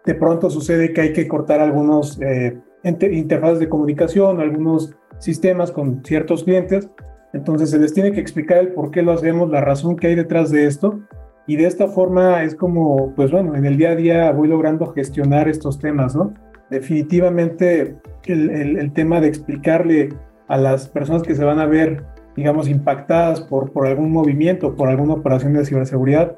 de 0.05 0.15
pronto 0.15 0.51
sucede 0.51 0.93
que 0.93 1.01
hay 1.01 1.13
que 1.13 1.27
cortar 1.27 1.61
algunos 1.61 2.21
eh, 2.21 2.61
interfaces 2.83 3.59
de 3.59 3.69
comunicación, 3.69 4.41
algunos 4.41 4.95
sistemas 5.19 5.73
con 5.73 6.05
ciertos 6.05 6.45
clientes 6.45 6.91
entonces 7.35 7.71
se 7.71 7.79
les 7.81 7.93
tiene 7.93 8.13
que 8.13 8.21
explicar 8.21 8.59
el 8.59 8.69
por 8.69 8.93
qué 8.93 9.03
lo 9.03 9.13
hacemos, 9.13 9.51
la 9.51 9.61
razón 9.61 9.97
que 9.97 10.07
hay 10.07 10.15
detrás 10.15 10.51
de 10.51 10.67
esto. 10.67 11.01
Y 11.47 11.57
de 11.57 11.67
esta 11.67 11.89
forma 11.89 12.45
es 12.45 12.55
como, 12.55 13.13
pues 13.17 13.33
bueno, 13.33 13.57
en 13.57 13.67
el 13.67 13.77
día 13.77 13.91
a 13.91 13.97
día 13.97 14.31
voy 14.31 14.49
logrando 14.49 14.87
gestionar 14.93 15.49
estos 15.49 15.81
temas, 15.81 16.15
¿no? 16.15 16.33
Definitivamente 16.71 17.97
el, 18.33 18.93
tema 18.93 19.21
de 19.21 19.29
explicarle 19.29 20.11
a 20.49 20.57
las 20.57 20.89
personas 20.89 21.23
que 21.23 21.35
se 21.35 21.45
van 21.45 21.59
a 21.59 21.67
ver, 21.67 22.05
digamos, 22.37 22.69
impactadas 22.69 23.41
por, 23.41 23.71
algún 23.87 24.13
movimiento, 24.13 24.75
por 24.75 24.89
alguna 24.89 25.15
operación 25.15 25.53
de 25.55 25.65
ciberseguridad, 25.65 26.37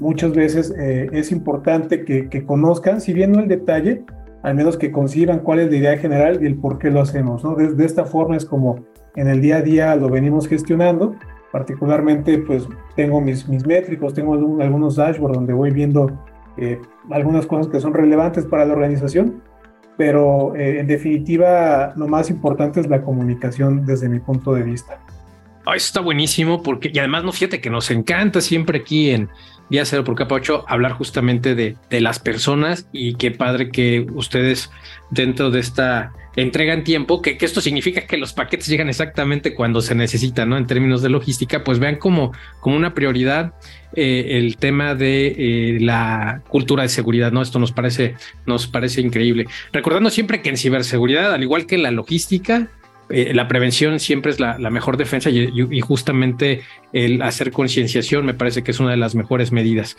muchas 0.00 0.32
veces 0.32 0.74
eh, 0.78 1.08
es 1.12 1.32
importante 1.32 2.04
que, 2.04 2.44
conozcan, 2.46 3.00
si 3.00 3.12
bien 3.12 3.32
no 3.32 3.40
el 3.40 3.48
detalle, 3.48 4.04
al 4.42 4.54
menos 4.54 4.76
que 4.76 4.92
conciban 4.92 5.40
cuál 5.40 5.60
es 5.60 5.70
la 5.70 5.76
idea 5.76 5.96
general 5.96 6.38
y 6.42 6.46
el 6.46 6.56
por 6.56 6.78
qué 6.78 6.90
lo 6.90 7.00
hacemos. 7.00 7.42
De, 7.76 7.84
esta 7.84 8.04
forma 8.04 8.36
es 8.36 8.44
como 8.44 8.84
en 9.16 9.28
el 9.28 9.40
día 9.40 9.56
a 9.56 9.62
día 9.62 9.96
lo 9.96 10.08
venimos 10.08 10.48
gestionando. 10.48 11.16
Particularmente, 11.50 12.38
pues 12.38 12.68
tengo 12.96 13.20
mis, 13.20 13.48
mis 13.48 13.64
métricos, 13.64 14.12
tengo 14.12 14.34
algunos 14.60 14.96
dashboards 14.96 15.36
donde 15.36 15.52
voy 15.52 15.70
viendo 15.70 16.10
eh, 16.56 16.80
algunas 17.10 17.46
cosas 17.46 17.68
que 17.68 17.80
son 17.80 17.94
relevantes 17.94 18.44
para 18.46 18.64
la 18.64 18.74
organización, 18.74 19.42
pero 19.96 20.54
eh, 20.56 20.80
en 20.80 20.86
definitiva 20.86 21.92
lo 21.96 22.08
más 22.08 22.30
importante 22.30 22.80
es 22.80 22.88
la 22.88 23.02
comunicación 23.02 23.86
desde 23.86 24.08
mi 24.08 24.20
punto 24.20 24.54
de 24.54 24.62
vista. 24.62 24.98
Eso 25.72 25.86
está 25.86 26.00
buenísimo 26.00 26.62
porque, 26.62 26.90
y 26.92 26.98
además 26.98 27.24
no 27.24 27.32
fíjate 27.32 27.60
que 27.60 27.70
nos 27.70 27.90
encanta 27.90 28.40
siempre 28.40 28.80
aquí 28.80 29.10
en 29.10 29.28
Día 29.70 29.84
Cero 29.84 30.04
por 30.04 30.14
Capa 30.14 30.34
8 30.34 30.64
hablar 30.68 30.92
justamente 30.92 31.54
de, 31.54 31.76
de 31.88 32.00
las 32.00 32.18
personas 32.18 32.88
y 32.92 33.14
qué 33.14 33.30
padre 33.30 33.70
que 33.70 34.06
ustedes 34.12 34.70
dentro 35.10 35.50
de 35.50 35.60
esta 35.60 36.12
entrega 36.36 36.74
en 36.74 36.84
tiempo, 36.84 37.22
que, 37.22 37.36
esto 37.40 37.60
significa 37.60 38.06
que 38.06 38.16
los 38.16 38.32
paquetes 38.32 38.66
llegan 38.66 38.88
exactamente 38.88 39.54
cuando 39.54 39.80
se 39.80 39.94
necesitan, 39.94 40.48
¿no? 40.48 40.56
En 40.56 40.66
términos 40.66 41.02
de 41.02 41.08
logística, 41.08 41.62
pues 41.62 41.78
vean 41.78 41.96
como, 41.96 42.32
como 42.60 42.76
una 42.76 42.94
prioridad 42.94 43.54
eh, 43.94 44.38
el 44.38 44.56
tema 44.56 44.94
de 44.94 45.26
eh, 45.26 45.78
la 45.80 46.42
cultura 46.48 46.82
de 46.82 46.88
seguridad, 46.88 47.30
¿no? 47.30 47.42
Esto 47.42 47.58
nos 47.58 47.72
parece, 47.72 48.14
nos 48.46 48.66
parece 48.66 49.00
increíble. 49.00 49.46
Recordando 49.72 50.10
siempre 50.10 50.42
que 50.42 50.48
en 50.48 50.56
ciberseguridad, 50.56 51.32
al 51.32 51.42
igual 51.42 51.66
que 51.66 51.76
en 51.76 51.82
la 51.82 51.90
logística, 51.90 52.68
eh, 53.10 53.34
la 53.34 53.48
prevención 53.48 54.00
siempre 54.00 54.32
es 54.32 54.40
la, 54.40 54.56
mejor 54.70 54.96
defensa 54.96 55.30
y, 55.30 55.80
justamente 55.80 56.62
el 56.92 57.20
hacer 57.22 57.52
concienciación 57.52 58.24
me 58.24 58.34
parece 58.34 58.62
que 58.62 58.70
es 58.70 58.80
una 58.80 58.92
de 58.92 58.96
las 58.96 59.14
mejores 59.14 59.52
medidas. 59.52 59.96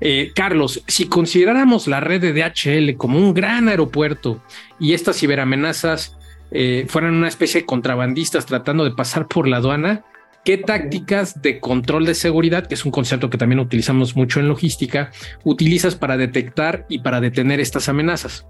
Eh, 0.00 0.32
Carlos, 0.34 0.82
si 0.86 1.06
consideráramos 1.06 1.88
la 1.88 2.00
red 2.00 2.20
de 2.20 2.32
DHL 2.32 2.96
como 2.96 3.18
un 3.18 3.34
gran 3.34 3.68
aeropuerto 3.68 4.42
y 4.78 4.94
estas 4.94 5.18
ciberamenazas 5.18 6.16
eh, 6.52 6.86
fueran 6.88 7.14
una 7.14 7.28
especie 7.28 7.62
de 7.62 7.66
contrabandistas 7.66 8.46
tratando 8.46 8.84
de 8.84 8.92
pasar 8.92 9.26
por 9.26 9.48
la 9.48 9.56
aduana, 9.56 10.04
¿qué 10.44 10.56
tácticas 10.56 11.42
de 11.42 11.58
control 11.58 12.06
de 12.06 12.14
seguridad, 12.14 12.66
que 12.66 12.74
es 12.74 12.84
un 12.84 12.92
concepto 12.92 13.30
que 13.30 13.38
también 13.38 13.58
utilizamos 13.58 14.14
mucho 14.14 14.38
en 14.38 14.48
logística, 14.48 15.10
utilizas 15.42 15.96
para 15.96 16.16
detectar 16.16 16.86
y 16.88 17.00
para 17.00 17.20
detener 17.20 17.58
estas 17.58 17.88
amenazas? 17.88 18.46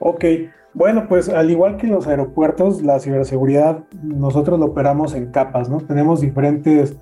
Ok, 0.00 0.24
bueno, 0.72 1.06
pues 1.08 1.28
al 1.28 1.50
igual 1.50 1.76
que 1.76 1.88
los 1.88 2.06
aeropuertos, 2.06 2.82
la 2.82 3.00
ciberseguridad 3.00 3.84
nosotros 4.02 4.58
lo 4.58 4.66
operamos 4.66 5.14
en 5.14 5.32
capas, 5.32 5.68
¿no? 5.68 5.78
Tenemos 5.78 6.20
diferentes, 6.20 6.96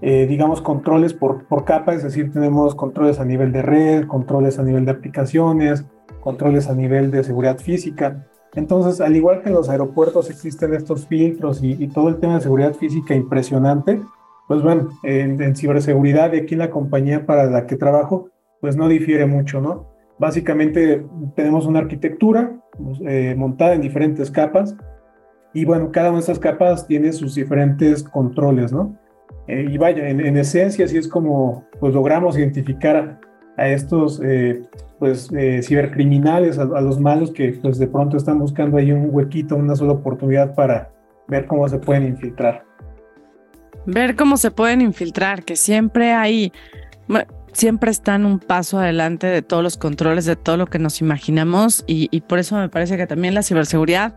eh, 0.00 0.26
digamos, 0.26 0.62
controles 0.62 1.12
por, 1.12 1.46
por 1.46 1.64
capa, 1.64 1.92
es 1.92 2.02
decir, 2.02 2.32
tenemos 2.32 2.74
controles 2.74 3.20
a 3.20 3.24
nivel 3.24 3.52
de 3.52 3.62
red, 3.62 4.06
controles 4.06 4.58
a 4.58 4.62
nivel 4.62 4.86
de 4.86 4.92
aplicaciones, 4.92 5.84
controles 6.20 6.68
a 6.68 6.74
nivel 6.74 7.10
de 7.10 7.22
seguridad 7.22 7.58
física. 7.58 8.26
Entonces, 8.54 9.00
al 9.00 9.14
igual 9.14 9.42
que 9.42 9.50
en 9.50 9.56
los 9.56 9.68
aeropuertos 9.68 10.30
existen 10.30 10.72
estos 10.72 11.06
filtros 11.06 11.62
y, 11.62 11.88
todo 11.88 12.08
el 12.08 12.16
tema 12.16 12.36
de 12.36 12.40
seguridad 12.40 12.74
física 12.74 13.14
impresionante, 13.14 14.00
pues 14.48 14.62
bueno, 14.62 14.88
en, 15.02 15.40
en 15.40 15.54
ciberseguridad 15.54 16.32
y 16.32 16.38
aquí 16.38 16.54
en 16.54 16.60
la 16.60 16.70
compañía 16.70 17.26
para 17.26 17.44
la 17.44 17.66
que 17.66 17.76
trabajo, 17.76 18.28
pues 18.60 18.76
no 18.76 18.88
difiere 18.88 19.26
mucho, 19.26 19.60
¿no? 19.60 19.92
Básicamente 20.18 21.04
tenemos 21.34 21.66
una 21.66 21.80
arquitectura 21.80 22.61
eh, 23.06 23.34
montada 23.36 23.74
en 23.74 23.80
diferentes 23.80 24.30
capas 24.30 24.76
y 25.52 25.64
bueno, 25.64 25.90
cada 25.92 26.08
una 26.08 26.16
de 26.16 26.20
estas 26.20 26.38
capas 26.38 26.86
tiene 26.86 27.12
sus 27.12 27.34
diferentes 27.34 28.02
controles, 28.02 28.72
¿no? 28.72 28.96
Eh, 29.46 29.66
y 29.70 29.76
vaya, 29.76 30.08
en, 30.08 30.36
esencia 30.36 30.84
así 30.84 30.96
es 30.96 31.08
como 31.08 31.64
pues 31.80 31.94
logramos 31.94 32.38
identificar 32.38 33.20
a, 33.56 33.68
estos 33.68 34.20
eh, 34.24 34.62
pues 34.98 35.28
cibercriminales, 35.62 36.58
a, 36.58 36.62
a, 36.62 36.80
los 36.80 36.98
malos 37.00 37.32
que 37.32 37.58
pues 37.60 37.78
de 37.78 37.86
pronto 37.86 38.16
están 38.16 38.38
buscando 38.38 38.78
ahí 38.78 38.92
un 38.92 39.08
huequito, 39.10 39.56
una 39.56 39.76
sola 39.76 39.92
oportunidad 39.92 40.54
para 40.54 40.90
ver 41.28 41.46
cómo 41.46 41.68
se 41.68 41.78
pueden 41.78 42.06
infiltrar. 42.06 42.64
Ver 43.84 44.14
cómo 44.14 44.36
se 44.36 44.50
pueden 44.50 44.80
infiltrar, 44.80 45.44
que 45.44 45.56
siempre 45.56 46.12
hay 46.12 46.52
siempre 47.52 47.90
están 47.90 48.24
un 48.24 48.38
paso 48.38 48.78
adelante 48.78 49.26
de 49.26 49.42
todos 49.42 49.62
los 49.62 49.76
controles, 49.76 50.24
de 50.24 50.36
todo 50.36 50.56
lo 50.56 50.66
que 50.66 50.78
nos 50.78 51.00
imaginamos 51.00 51.84
y, 51.86 52.20
por 52.22 52.38
eso 52.38 52.56
me 52.56 52.68
parece 52.68 52.96
que 52.96 53.06
también 53.06 53.34
la 53.34 53.42
ciberseguridad 53.42 54.16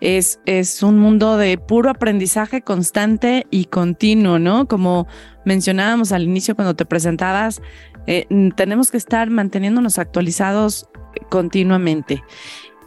es, 0.00 0.40
es 0.46 0.82
un 0.82 0.98
mundo 0.98 1.36
de 1.36 1.58
puro 1.58 1.90
aprendizaje 1.90 2.62
constante 2.62 3.46
y 3.50 3.66
continuo, 3.66 4.38
¿no? 4.38 4.66
Como 4.66 5.06
mencionábamos 5.44 6.12
al 6.12 6.22
inicio 6.22 6.54
cuando 6.54 6.74
te 6.74 6.86
presentabas, 6.86 7.60
eh, 8.06 8.26
tenemos 8.56 8.90
que 8.90 8.96
estar 8.96 9.28
manteniéndonos 9.28 9.98
actualizados 9.98 10.88
continuamente. 11.28 12.24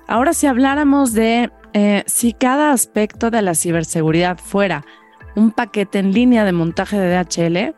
Ahora, 0.07 0.33
si 0.33 0.47
habláramos 0.47 1.13
de 1.13 1.51
eh, 1.73 2.03
si 2.07 2.33
cada 2.33 2.71
aspecto 2.71 3.31
de 3.31 3.41
la 3.41 3.55
ciberseguridad 3.55 4.37
fuera 4.37 4.85
un 5.35 5.51
paquete 5.51 5.99
en 5.99 6.13
línea 6.13 6.45
de 6.45 6.51
montaje 6.51 6.97
de 6.99 7.09
DHL, 7.09 7.75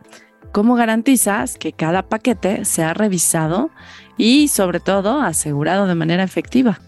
¿Cómo 0.56 0.76
garantizas 0.76 1.58
que 1.58 1.74
cada 1.74 2.04
paquete 2.04 2.64
sea 2.64 2.94
revisado 2.94 3.72
y 4.16 4.48
sobre 4.48 4.80
todo 4.80 5.20
asegurado 5.20 5.86
de 5.86 5.96
manera 5.96 6.24
efectiva? 6.24 6.80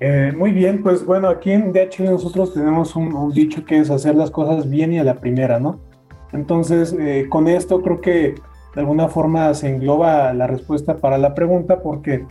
Eh, 0.00 0.34
muy 0.36 0.52
bien, 0.52 0.82
pues 0.82 1.06
bueno, 1.06 1.28
aquí 1.28 1.52
en 1.52 1.72
DHL 1.72 2.04
nosotros 2.04 2.52
tenemos 2.52 2.94
un, 2.94 3.32
dicho 3.32 3.64
que 3.64 3.78
es 3.78 3.88
hacer 3.88 4.16
las 4.16 4.30
cosas 4.30 4.68
bien 4.68 4.92
y 4.92 4.98
a 4.98 5.04
la 5.04 5.14
primera, 5.14 5.58
¿no? 5.58 5.80
Entonces, 6.34 6.94
eh, 7.00 7.24
con 7.30 7.48
esto 7.48 7.80
creo 7.80 8.02
que 8.02 8.34
de 8.74 8.80
alguna 8.82 9.08
forma 9.08 9.54
se 9.54 9.70
engloba 9.70 10.34
la 10.34 10.46
respuesta 10.46 10.98
para 10.98 11.16
la 11.16 11.32
pregunta 11.34 11.80
porque 11.80 12.26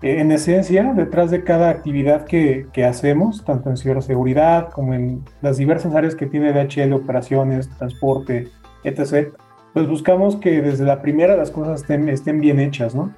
eh, 0.00 0.20
en 0.20 0.32
esencia, 0.32 0.94
detrás 0.94 1.30
de 1.30 1.44
cada 1.44 1.68
actividad 1.68 2.24
que, 2.24 2.68
que, 2.72 2.86
hacemos, 2.86 3.44
tanto 3.44 3.68
en 3.68 3.76
ciberseguridad 3.76 4.70
como 4.70 4.94
en 4.94 5.22
las 5.42 5.58
diversas 5.58 5.94
áreas 5.94 6.14
que 6.14 6.24
tiene 6.24 6.54
DHL, 6.54 6.94
operaciones, 6.94 7.68
transporte, 7.76 8.48
etc., 8.84 9.34
pues 9.72 9.88
buscamos 9.88 10.36
que 10.36 10.60
desde 10.62 10.84
la 10.84 11.02
primera 11.02 11.36
las 11.36 11.50
cosas 11.50 11.84
estén, 11.88 12.40
bien 12.40 12.60
hechas, 12.60 12.94
¿no? 12.94 13.12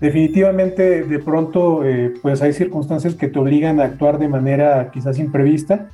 definitivamente 0.00 1.02
de 1.02 1.18
pronto 1.18 1.84
eh, 1.84 2.14
pues 2.22 2.40
hay 2.40 2.52
circunstancias 2.52 3.14
que 3.14 3.28
te 3.28 3.38
obligan 3.38 3.80
a 3.80 3.84
actuar 3.84 4.18
de 4.18 4.28
manera 4.28 4.90
quizás 4.90 5.18
imprevista, 5.18 5.88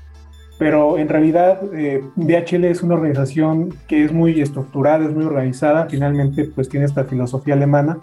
pero 0.58 0.96
en 0.96 1.08
realidad 1.08 1.60
eh, 1.74 2.02
es 2.16 2.82
una 2.82 2.94
organización 2.94 3.74
que 3.88 4.04
es 4.04 4.12
muy 4.12 4.40
estructurada, 4.40 5.04
es 5.04 5.14
muy 5.14 5.24
organizada, 5.24 5.86
finalmente 5.90 6.44
pues 6.44 6.68
tiene 6.68 6.86
esta 6.86 7.04
filosofía 7.04 7.54
alemana, 7.54 7.98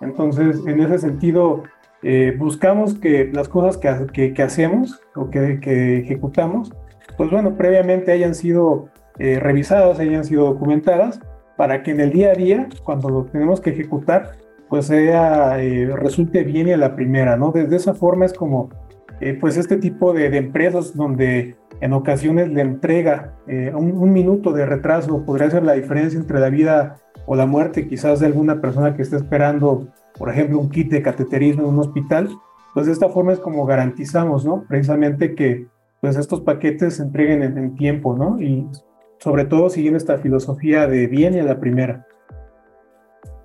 entonces 0.00 0.60
en 0.66 0.80
ese 0.80 0.98
sentido 0.98 1.62
eh, 2.02 2.34
buscamos 2.38 2.94
que 2.94 3.30
las 3.32 3.48
cosas 3.48 3.78
que, 3.78 4.34
que, 4.34 4.42
hacemos 4.42 5.00
o 5.14 5.30
que, 5.30 5.58
que, 5.60 6.00
ejecutamos, 6.00 6.70
pues 7.16 7.30
bueno, 7.30 7.56
previamente 7.56 8.12
hayan 8.12 8.34
sido 8.34 8.90
eh, 9.18 9.38
revisadas, 9.40 9.98
hayan 10.00 10.24
sido 10.24 10.44
documentadas, 10.44 11.20
para 11.56 11.82
que 11.82 11.92
en 11.92 12.00
el 12.00 12.10
día 12.10 12.32
a 12.32 12.34
día, 12.34 12.68
cuando 12.84 13.08
lo 13.08 13.24
tenemos 13.24 13.60
que 13.60 13.70
ejecutar, 13.70 14.32
pues 14.68 14.86
sea, 14.86 15.56
resulte 15.94 16.42
bien 16.42 16.68
y 16.68 16.72
a 16.72 16.76
la 16.76 16.96
primera, 16.96 17.36
¿no? 17.36 17.52
Desde 17.52 17.76
esa 17.76 17.94
forma 17.94 18.24
es 18.24 18.32
como, 18.32 18.70
pues 19.40 19.56
este 19.56 19.76
tipo 19.76 20.12
de, 20.12 20.30
de 20.30 20.38
empresas 20.38 20.96
donde 20.96 21.56
en 21.80 21.92
ocasiones 21.92 22.50
la 22.52 22.62
entrega, 22.62 23.34
eh, 23.46 23.72
un, 23.74 24.12
minuto 24.12 24.52
de 24.52 24.66
retraso 24.66 25.24
podría 25.24 25.50
ser 25.50 25.64
la 25.64 25.74
diferencia 25.74 26.18
entre 26.18 26.40
la 26.40 26.48
vida 26.48 26.96
o 27.26 27.36
la 27.36 27.46
muerte 27.46 27.86
quizás 27.86 28.20
de 28.20 28.26
alguna 28.26 28.60
persona 28.60 28.96
que 28.96 29.02
esté 29.02 29.16
esperando, 29.16 29.88
por 30.18 30.30
ejemplo, 30.30 30.58
un 30.58 30.70
kit 30.70 30.90
de 30.90 31.02
cateterismo 31.02 31.64
en 31.64 31.68
un 31.70 31.80
hospital. 31.80 32.30
Pues 32.74 32.86
de 32.86 32.92
esta 32.92 33.08
forma 33.08 33.32
es 33.32 33.38
como 33.38 33.66
garantizamos, 33.66 34.44
¿no? 34.44 34.64
Precisamente 34.68 35.34
que 35.34 35.66
pues 36.00 36.16
estos 36.16 36.40
paquetes 36.40 36.96
se 36.96 37.02
entreguen 37.02 37.42
en, 37.42 37.74
tiempo, 37.76 38.16
¿no? 38.16 38.40
Y 38.40 38.66
sobre 39.24 39.46
todo 39.46 39.70
siguiendo 39.70 39.96
esta 39.96 40.18
filosofía 40.18 40.86
de 40.86 41.06
bien 41.06 41.34
y 41.34 41.40
a 41.40 41.44
la 41.44 41.58
primera. 41.58 42.06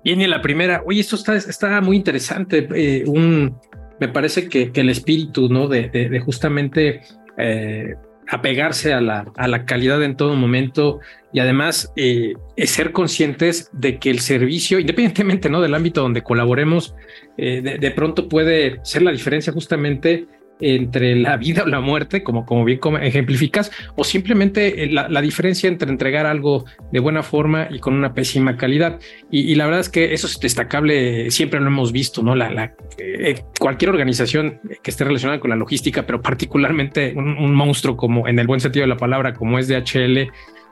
Bien 0.04 0.20
y 0.20 0.24
a 0.24 0.28
la 0.28 0.42
primera. 0.42 0.82
Oye, 0.84 1.00
esto 1.00 1.16
está, 1.16 1.36
está 1.36 1.80
muy 1.80 1.96
interesante. 1.96 2.68
Eh, 2.74 3.04
un, 3.06 3.56
me 3.98 4.08
parece 4.08 4.46
que, 4.46 4.70
el 4.74 4.90
espíritu, 4.90 5.48
¿no? 5.48 5.68
De, 5.68 6.20
justamente 6.22 7.00
eh, 7.38 7.94
apegarse 8.28 8.92
a 8.92 9.00
la, 9.00 9.32
a 9.38 9.48
la 9.48 9.64
calidad 9.64 10.02
en 10.02 10.16
todo 10.16 10.36
momento 10.36 11.00
y 11.32 11.40
además 11.40 11.90
eh, 11.96 12.34
ser 12.58 12.92
conscientes 12.92 13.70
de 13.72 13.98
que 13.98 14.10
el 14.10 14.18
servicio, 14.18 14.78
independientemente 14.80 15.48
¿no? 15.48 15.62
del 15.62 15.74
ámbito 15.74 16.02
donde 16.02 16.22
colaboremos, 16.22 16.94
de, 17.38 17.92
pronto 17.96 18.28
puede 18.28 18.80
ser 18.82 19.00
la 19.00 19.12
diferencia 19.12 19.50
justamente 19.50 20.26
entre 20.60 21.16
la 21.16 21.36
vida 21.36 21.64
o 21.64 21.66
la 21.66 21.80
muerte, 21.80 22.22
como, 22.22 22.44
como 22.46 22.64
bien 22.64 22.80
ejemplificas, 23.00 23.70
o 23.96 24.04
simplemente 24.04 24.84
eh, 24.84 24.90
la, 24.90 25.20
diferencia 25.20 25.68
entre 25.68 25.90
entregar 25.90 26.26
algo 26.26 26.64
de 26.92 27.00
buena 27.00 27.22
forma 27.22 27.68
y 27.70 27.78
con 27.78 27.94
una 27.94 28.14
pésima 28.14 28.56
calidad. 28.56 28.98
Y, 29.30 29.54
la 29.54 29.66
verdad 29.66 29.80
es 29.80 29.88
que 29.88 30.14
eso 30.14 30.26
es 30.26 30.40
destacable, 30.40 31.30
siempre 31.30 31.60
lo 31.60 31.66
hemos 31.66 31.92
visto, 31.92 32.22
¿no? 32.22 32.34
La, 32.34 32.50
la 32.50 32.74
eh, 32.98 33.42
cualquier 33.58 33.90
organización 33.90 34.60
que 34.82 34.90
esté 34.90 35.04
relacionada 35.04 35.40
con 35.40 35.50
la 35.50 35.56
logística, 35.56 36.06
pero 36.06 36.22
particularmente 36.22 37.12
un, 37.16 37.36
un 37.36 37.54
monstruo 37.54 37.96
como 37.96 38.26
en 38.28 38.38
el 38.38 38.46
buen 38.46 38.60
sentido 38.60 38.84
de 38.84 38.88
la 38.88 38.96
palabra, 38.96 39.34
como 39.34 39.58
es 39.58 39.68
DHL, 39.68 40.30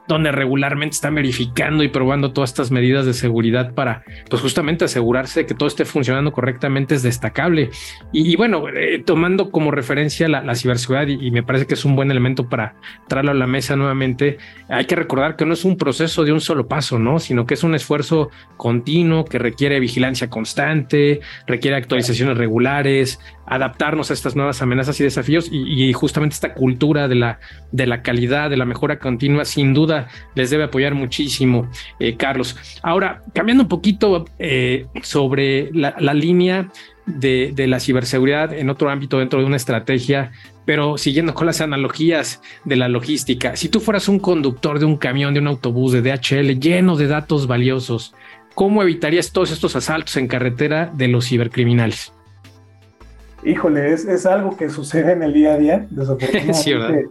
donde 0.08 0.32
regularmente 0.32 0.94
están 0.94 1.14
verificando 1.14 1.84
y 1.84 1.88
probando 1.88 2.32
todas 2.32 2.50
estas 2.50 2.70
medidas 2.70 3.06
de 3.06 3.12
seguridad 3.12 3.74
para, 3.74 4.02
pues 4.28 4.42
justamente 4.42 4.86
asegurarse 4.86 5.40
de 5.40 5.46
que 5.46 5.54
todo 5.54 5.68
esté 5.68 5.84
funcionando 5.84 6.32
correctamente 6.32 6.94
es 6.94 7.02
destacable. 7.02 7.70
Y, 8.12 8.34
bueno, 8.36 8.64
eh, 8.68 9.02
tomando 9.04 9.50
como 9.50 9.70
referencia 9.70 10.26
la, 10.28 10.54
ciberseguridad, 10.54 11.06
y, 11.06 11.30
me 11.30 11.42
parece 11.42 11.66
que 11.66 11.74
es 11.74 11.84
un 11.84 11.94
buen 11.94 12.10
elemento 12.10 12.48
para 12.48 12.74
traerlo 13.06 13.32
a 13.32 13.34
la 13.34 13.46
mesa 13.46 13.76
nuevamente, 13.76 14.38
hay 14.68 14.86
que 14.86 14.96
recordar 14.96 15.36
que 15.36 15.44
no 15.44 15.52
es 15.52 15.64
un 15.64 15.76
proceso 15.76 16.24
de 16.24 16.32
un 16.32 16.40
solo 16.40 16.66
paso, 16.66 16.98
¿no? 16.98 17.18
Sino 17.18 17.46
que 17.46 17.54
es 17.54 17.62
un 17.62 17.74
esfuerzo 17.74 18.30
continuo 18.56 19.26
que 19.26 19.38
requiere 19.38 19.78
vigilancia 19.78 20.30
constante, 20.30 21.20
requiere 21.46 21.76
actualizaciones 21.76 22.38
regulares, 22.38 23.20
adaptarnos 23.48 24.10
a 24.10 24.14
estas 24.14 24.36
nuevas 24.36 24.60
amenazas 24.62 25.00
y 25.00 25.04
desafíos 25.04 25.48
y, 25.50 25.92
justamente 25.92 26.34
esta 26.34 26.54
cultura 26.54 27.08
de 27.08 27.14
la, 27.14 27.40
de 27.72 27.86
la 27.86 28.02
calidad, 28.02 28.50
de 28.50 28.56
la 28.56 28.64
mejora 28.64 28.98
continua, 28.98 29.44
sin 29.44 29.74
duda 29.74 30.08
les 30.34 30.50
debe 30.50 30.64
apoyar 30.64 30.94
muchísimo, 30.94 31.70
eh, 31.98 32.16
Carlos. 32.16 32.56
Ahora, 32.82 33.22
cambiando 33.34 33.64
un 33.64 33.68
poquito 33.68 34.26
eh, 34.38 34.86
sobre 35.02 35.70
la, 35.72 36.14
línea 36.14 36.70
de, 37.06 37.52
de, 37.54 37.66
la 37.66 37.80
ciberseguridad 37.80 38.52
en 38.52 38.70
otro 38.70 38.90
ámbito 38.90 39.18
dentro 39.18 39.40
de 39.40 39.46
una 39.46 39.56
estrategia, 39.56 40.32
pero 40.64 40.98
siguiendo 40.98 41.32
con 41.32 41.46
las 41.46 41.62
analogías 41.62 42.42
de 42.64 42.76
la 42.76 42.88
logística, 42.88 43.56
si 43.56 43.70
tú 43.70 43.80
fueras 43.80 44.08
un 44.08 44.18
conductor 44.18 44.78
de 44.78 44.84
un 44.84 44.98
camión, 44.98 45.32
de 45.32 45.40
un 45.40 45.46
autobús, 45.46 45.92
de 45.92 46.02
DHL 46.02 46.60
lleno 46.60 46.96
de 46.96 47.06
datos 47.06 47.46
valiosos, 47.46 48.14
¿cómo 48.54 48.82
evitarías 48.82 49.32
todos 49.32 49.50
estos 49.50 49.76
asaltos 49.76 50.16
en 50.18 50.28
carretera 50.28 50.92
de 50.94 51.08
los 51.08 51.26
cibercriminales? 51.26 52.12
Híjole, 53.44 53.92
es, 53.92 54.04
es, 54.04 54.26
algo 54.26 54.56
que 54.56 54.68
sucede 54.68 55.12
en 55.12 55.22
el 55.22 55.32
día 55.32 55.54
a 55.54 55.58
día. 55.58 55.86
Desafortunadamente, 55.90 57.08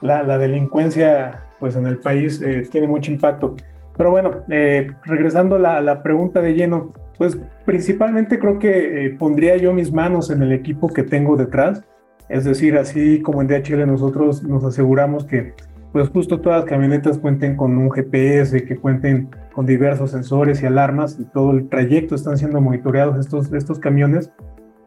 la, 0.00 0.22
la, 0.22 0.38
delincuencia 0.38 1.44
pues 1.58 1.76
en 1.76 1.86
el 1.86 1.98
país 1.98 2.40
eh, 2.42 2.66
tiene 2.70 2.88
mucho 2.88 3.12
impacto. 3.12 3.54
Pero 3.96 4.10
bueno, 4.10 4.44
eh, 4.48 4.90
regresando 5.04 5.56
a 5.56 5.80
la, 5.80 6.02
pregunta 6.02 6.40
de 6.40 6.54
lleno, 6.54 6.92
pues 7.18 7.38
principalmente 7.66 8.38
creo 8.38 8.58
que 8.58 9.06
eh, 9.06 9.10
pondría 9.10 9.58
yo 9.58 9.74
mis 9.74 9.92
manos 9.92 10.30
en 10.30 10.42
el 10.42 10.52
equipo 10.52 10.88
que 10.88 11.02
tengo 11.02 11.36
detrás. 11.36 11.84
Es 12.30 12.44
decir, 12.44 12.78
así 12.78 13.20
como 13.20 13.42
en 13.42 13.48
DHL 13.48 13.86
nosotros 13.86 14.42
nos 14.42 14.64
aseguramos 14.64 15.24
que 15.24 15.52
pues 15.92 16.08
justo 16.08 16.40
todas 16.40 16.60
las 16.60 16.70
camionetas 16.70 17.18
cuenten 17.18 17.56
con 17.56 17.76
un 17.76 17.90
GPS, 17.90 18.64
que 18.64 18.76
cuenten 18.76 19.28
con 19.52 19.66
diversos 19.66 20.12
sensores 20.12 20.62
y 20.62 20.66
alarmas 20.66 21.18
y 21.18 21.24
todo 21.24 21.50
el 21.50 21.68
trayecto 21.68 22.14
están 22.14 22.38
siendo 22.38 22.60
monitoreados 22.60 23.18
estos, 23.18 23.52
estos 23.52 23.80
camiones 23.80 24.30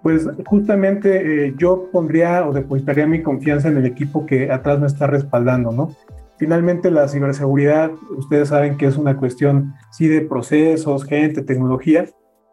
pues 0.04 0.28
justamente 0.46 1.48
eh, 1.48 1.56
yo 1.58 1.90
pondría 1.92 2.46
o 2.46 2.52
depositaría 2.52 3.08
mi 3.08 3.24
confianza 3.24 3.70
en 3.70 3.78
el 3.78 3.86
equipo 3.86 4.26
que 4.26 4.52
atrás 4.52 4.80
me 4.80 4.86
está 4.86 5.08
respaldando, 5.08 5.72
¿no? 5.72 5.96
Finalmente 6.38 6.92
la 6.92 7.08
ciberseguridad, 7.08 7.92
ustedes 8.18 8.50
saben 8.50 8.76
que 8.76 8.86
es 8.86 8.98
una 8.98 9.16
cuestión, 9.16 9.74
sí, 9.92 10.10
de 10.10 10.22
procesos, 10.22 11.06
gente, 11.06 11.42
tecnología, 11.42 12.06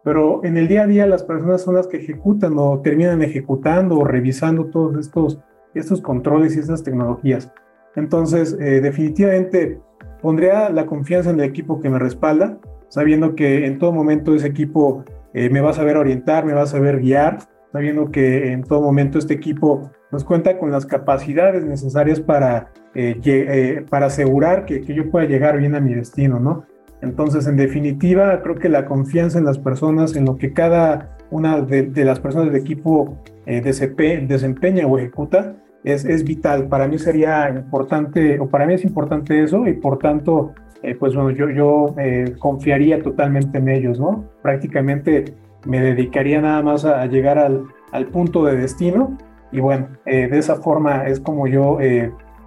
pero 0.04 0.44
en 0.44 0.56
el 0.56 0.68
día 0.68 0.82
a 0.82 0.86
día 0.86 1.06
las 1.06 1.24
personas 1.24 1.62
son 1.62 1.74
las 1.74 1.88
que 1.88 1.96
ejecutan 1.96 2.54
o 2.56 2.80
terminan 2.80 3.20
ejecutando 3.20 3.98
o 3.98 4.04
revisando 4.04 4.66
todos 4.66 4.96
estos, 4.96 5.40
estos 5.74 6.00
controles 6.00 6.54
y 6.54 6.60
estas 6.60 6.84
tecnologías. 6.84 7.52
Entonces, 7.96 8.56
eh, 8.60 8.80
definitivamente 8.80 9.80
pondría 10.22 10.70
la 10.70 10.86
confianza 10.86 11.30
en 11.30 11.40
el 11.40 11.46
equipo 11.46 11.80
que 11.80 11.90
me 11.90 11.98
respalda, 11.98 12.58
sabiendo 12.88 13.34
que 13.34 13.66
en 13.66 13.78
todo 13.78 13.92
momento 13.92 14.34
ese 14.34 14.46
equipo 14.46 15.04
eh, 15.32 15.50
me 15.50 15.60
va 15.60 15.70
a 15.70 15.74
saber 15.74 15.96
orientar, 15.96 16.44
me 16.44 16.52
va 16.52 16.62
a 16.62 16.66
saber 16.66 17.00
guiar, 17.00 17.38
sabiendo 17.72 18.10
que 18.10 18.52
en 18.52 18.64
todo 18.64 18.82
momento 18.82 19.18
este 19.18 19.34
equipo 19.34 19.90
nos 20.10 20.24
cuenta 20.24 20.58
con 20.58 20.70
las 20.70 20.86
capacidades 20.86 21.64
necesarias 21.64 22.20
para, 22.20 22.72
eh, 22.94 23.20
eh, 23.24 23.84
para 23.88 24.06
asegurar 24.06 24.64
que, 24.64 24.80
que, 24.80 24.94
yo 24.94 25.08
pueda 25.10 25.26
llegar 25.26 25.58
bien 25.58 25.76
a 25.76 25.80
mi 25.80 25.94
destino, 25.94 26.40
¿no? 26.40 26.64
Entonces, 27.00 27.46
en 27.46 27.56
definitiva, 27.56 28.42
creo 28.42 28.56
que 28.56 28.68
la 28.68 28.86
confianza 28.86 29.38
en 29.38 29.44
las 29.44 29.58
personas, 29.58 30.16
en 30.16 30.24
lo 30.26 30.36
que 30.36 30.52
cada 30.52 31.16
una 31.30 31.60
de, 31.60 32.04
las 32.04 32.20
personas 32.20 32.52
del 32.52 32.60
equipo 32.60 33.16
desempeña 33.46 34.86
o 34.86 34.98
ejecuta, 34.98 35.56
es, 35.82 36.04
es 36.04 36.24
vital. 36.24 36.68
Para 36.68 36.88
mí 36.88 36.98
sería 36.98 37.48
importante, 37.48 38.38
o 38.38 38.48
para 38.48 38.66
mí 38.66 38.74
es 38.74 38.84
importante 38.84 39.42
eso, 39.42 39.66
y 39.66 39.72
por 39.74 39.98
tanto, 39.98 40.52
eh, 40.82 40.94
pues 40.94 41.14
bueno, 41.14 41.30
yo, 41.30 41.50
yo 41.50 41.94
eh, 41.98 42.34
confiaría 42.38 43.02
totalmente 43.02 43.58
en 43.58 43.68
ellos, 43.68 44.00
¿no? 44.00 44.24
Prácticamente 44.42 45.34
me 45.66 45.80
dedicaría 45.80 46.40
nada 46.40 46.62
más 46.62 46.84
a, 46.84 47.04
llegar 47.06 47.38
al, 47.38 47.64
al, 47.92 48.06
punto 48.06 48.44
de 48.44 48.56
destino 48.56 49.18
y 49.52 49.60
bueno, 49.60 49.88
eh, 50.06 50.28
de 50.28 50.38
esa 50.38 50.56
forma 50.56 51.06
es 51.06 51.20
como 51.20 51.46
yo 51.46 51.78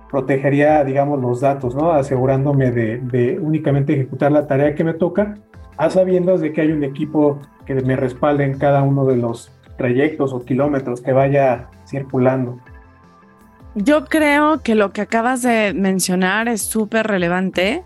protegería, 0.09 0.83
digamos, 0.83 1.19
los 1.21 1.41
datos, 1.41 1.75
¿no? 1.75 1.91
Asegurándome 1.91 2.71
de, 2.71 2.97
de, 2.99 3.39
únicamente 3.39 3.93
ejecutar 3.93 4.31
la 4.31 4.47
tarea 4.47 4.75
que 4.75 4.83
me 4.83 4.93
toca, 4.93 5.35
a 5.77 5.89
sabiendas 5.89 6.41
de 6.41 6.53
que 6.53 6.61
hay 6.61 6.71
un 6.71 6.83
equipo 6.83 7.39
que 7.65 7.75
me 7.75 7.95
respalde 7.95 8.43
en 8.43 8.57
cada 8.57 8.83
uno 8.83 9.05
de 9.05 9.17
los 9.17 9.51
trayectos 9.77 10.33
o 10.33 10.43
kilómetros 10.43 11.01
que 11.01 11.13
vaya 11.13 11.67
circulando. 11.85 12.59
Yo 13.75 14.05
creo 14.05 14.61
que 14.61 14.75
lo 14.75 14.91
que 14.91 15.01
acabas 15.01 15.41
de 15.41 15.73
mencionar 15.73 16.47
es 16.47 16.61
súper 16.61 17.07
relevante 17.07 17.83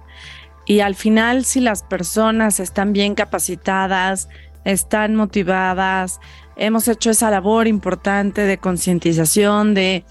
y 0.67 0.81
al 0.81 0.95
final, 0.95 1.45
si 1.45 1.61
las 1.61 1.81
personas 1.81 2.59
están 2.59 2.91
bien 2.91 3.15
capacitadas, 3.15 4.27
están 4.65 5.15
motivadas, 5.15 6.19
hemos 6.57 6.89
hecho 6.89 7.09
esa 7.09 7.31
labor 7.31 7.67
importante 7.67 8.41
de 8.41 8.57
concientización, 8.57 9.73
de, 9.73 10.03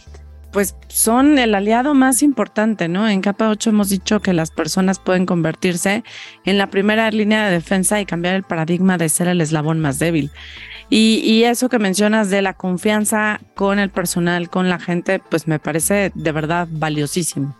pues 0.52 0.74
son 0.88 1.38
el 1.38 1.54
aliado 1.54 1.92
más 1.92 2.22
importante, 2.22 2.88
¿no? 2.88 3.06
En 3.06 3.20
capa 3.20 3.50
8 3.50 3.68
hemos 3.68 3.90
dicho 3.90 4.20
que 4.20 4.32
las 4.32 4.50
personas 4.50 4.98
pueden 4.98 5.26
convertirse 5.26 6.04
en 6.46 6.56
la 6.56 6.70
primera 6.70 7.10
línea 7.10 7.44
de 7.44 7.52
defensa 7.52 8.00
y 8.00 8.06
cambiar 8.06 8.34
el 8.34 8.42
paradigma 8.42 8.96
de 8.96 9.10
ser 9.10 9.28
el 9.28 9.42
eslabón 9.42 9.80
más 9.80 9.98
débil. 9.98 10.30
Y, 10.88 11.20
y, 11.24 11.44
eso 11.44 11.68
que 11.68 11.80
mencionas 11.80 12.30
de 12.30 12.40
la 12.42 12.54
confianza 12.54 13.40
con 13.56 13.80
el 13.80 13.90
personal, 13.90 14.48
con 14.48 14.68
la 14.68 14.78
gente, 14.78 15.18
pues 15.18 15.48
me 15.48 15.58
parece 15.58 16.12
de 16.14 16.32
verdad 16.32 16.68
valiosísimo. 16.70 17.56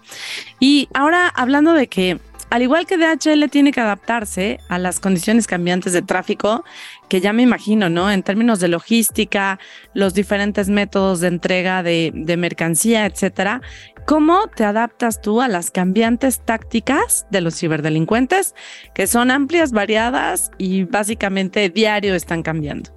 Y 0.61 0.89
ahora 0.95 1.29
hablando 1.29 1.73
de 1.73 1.89
que 1.89 2.21
al 2.51 2.63
igual 2.63 2.87
que 2.87 2.97
DHL 2.97 3.49
tiene 3.51 3.73
que 3.73 3.81
adaptarse 3.81 4.61
a 4.69 4.79
las 4.79 5.01
condiciones 5.01 5.47
cambiantes 5.47 5.93
de 5.93 6.03
tráfico, 6.03 6.65
que 7.09 7.21
ya 7.21 7.33
me 7.33 7.43
imagino, 7.43 7.89
¿no? 7.89 8.11
En 8.11 8.23
términos 8.23 8.61
de 8.61 8.69
logística, 8.69 9.59
los 9.95 10.15
diferentes 10.15 10.69
métodos 10.69 11.21
de 11.21 11.29
entrega 11.29 11.83
de, 11.83 12.13
mercancía, 12.39 13.07
etcétera. 13.07 13.63
¿Cómo 14.07 14.47
te 14.47 14.65
adaptas 14.65 15.21
tú 15.21 15.41
a 15.41 15.49
las 15.49 15.71
cambiantes 15.71 16.41
tácticas 16.41 17.27
de 17.31 17.41
los 17.41 17.59
ciberdelincuentes, 17.59 18.55
que 18.95 19.09
son 19.09 19.33
amplias, 19.33 19.73
variadas 19.73 20.53
y 20.59 20.85
básicamente 20.85 21.69
diario 21.71 22.15
están 22.15 22.43
cambiando? 22.43 22.91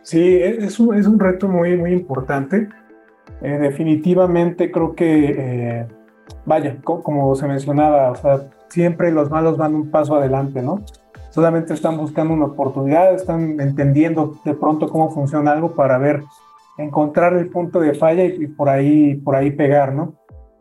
Sí, 0.00 0.38
es 0.40 0.78
un, 0.80 0.94
es 0.94 1.06
un 1.06 1.18
reto 1.18 1.48
muy, 1.48 1.76
muy 1.76 1.92
importante. 1.92 2.68
Eh, 3.42 3.58
definitivamente 3.58 4.70
creo 4.70 4.94
que, 4.94 5.34
eh, 5.36 5.86
vaya, 6.46 6.76
como 6.82 7.34
se 7.34 7.46
mencionaba, 7.46 8.10
o 8.10 8.14
sea, 8.16 8.48
siempre 8.68 9.12
los 9.12 9.30
malos 9.30 9.56
van 9.56 9.74
un 9.74 9.90
paso 9.90 10.16
adelante, 10.16 10.62
¿no? 10.62 10.82
Solamente 11.30 11.74
están 11.74 11.96
buscando 11.96 12.34
una 12.34 12.46
oportunidad, 12.46 13.12
están 13.14 13.60
entendiendo 13.60 14.36
de 14.44 14.54
pronto 14.54 14.88
cómo 14.88 15.10
funciona 15.10 15.52
algo 15.52 15.74
para 15.74 15.98
ver 15.98 16.22
encontrar 16.78 17.34
el 17.34 17.48
punto 17.48 17.80
de 17.80 17.94
falla 17.94 18.24
y, 18.24 18.46
por, 18.46 18.68
ahí, 18.68 19.16
por 19.16 19.36
ahí 19.36 19.50
pegar, 19.50 19.94
¿no? 19.94 20.14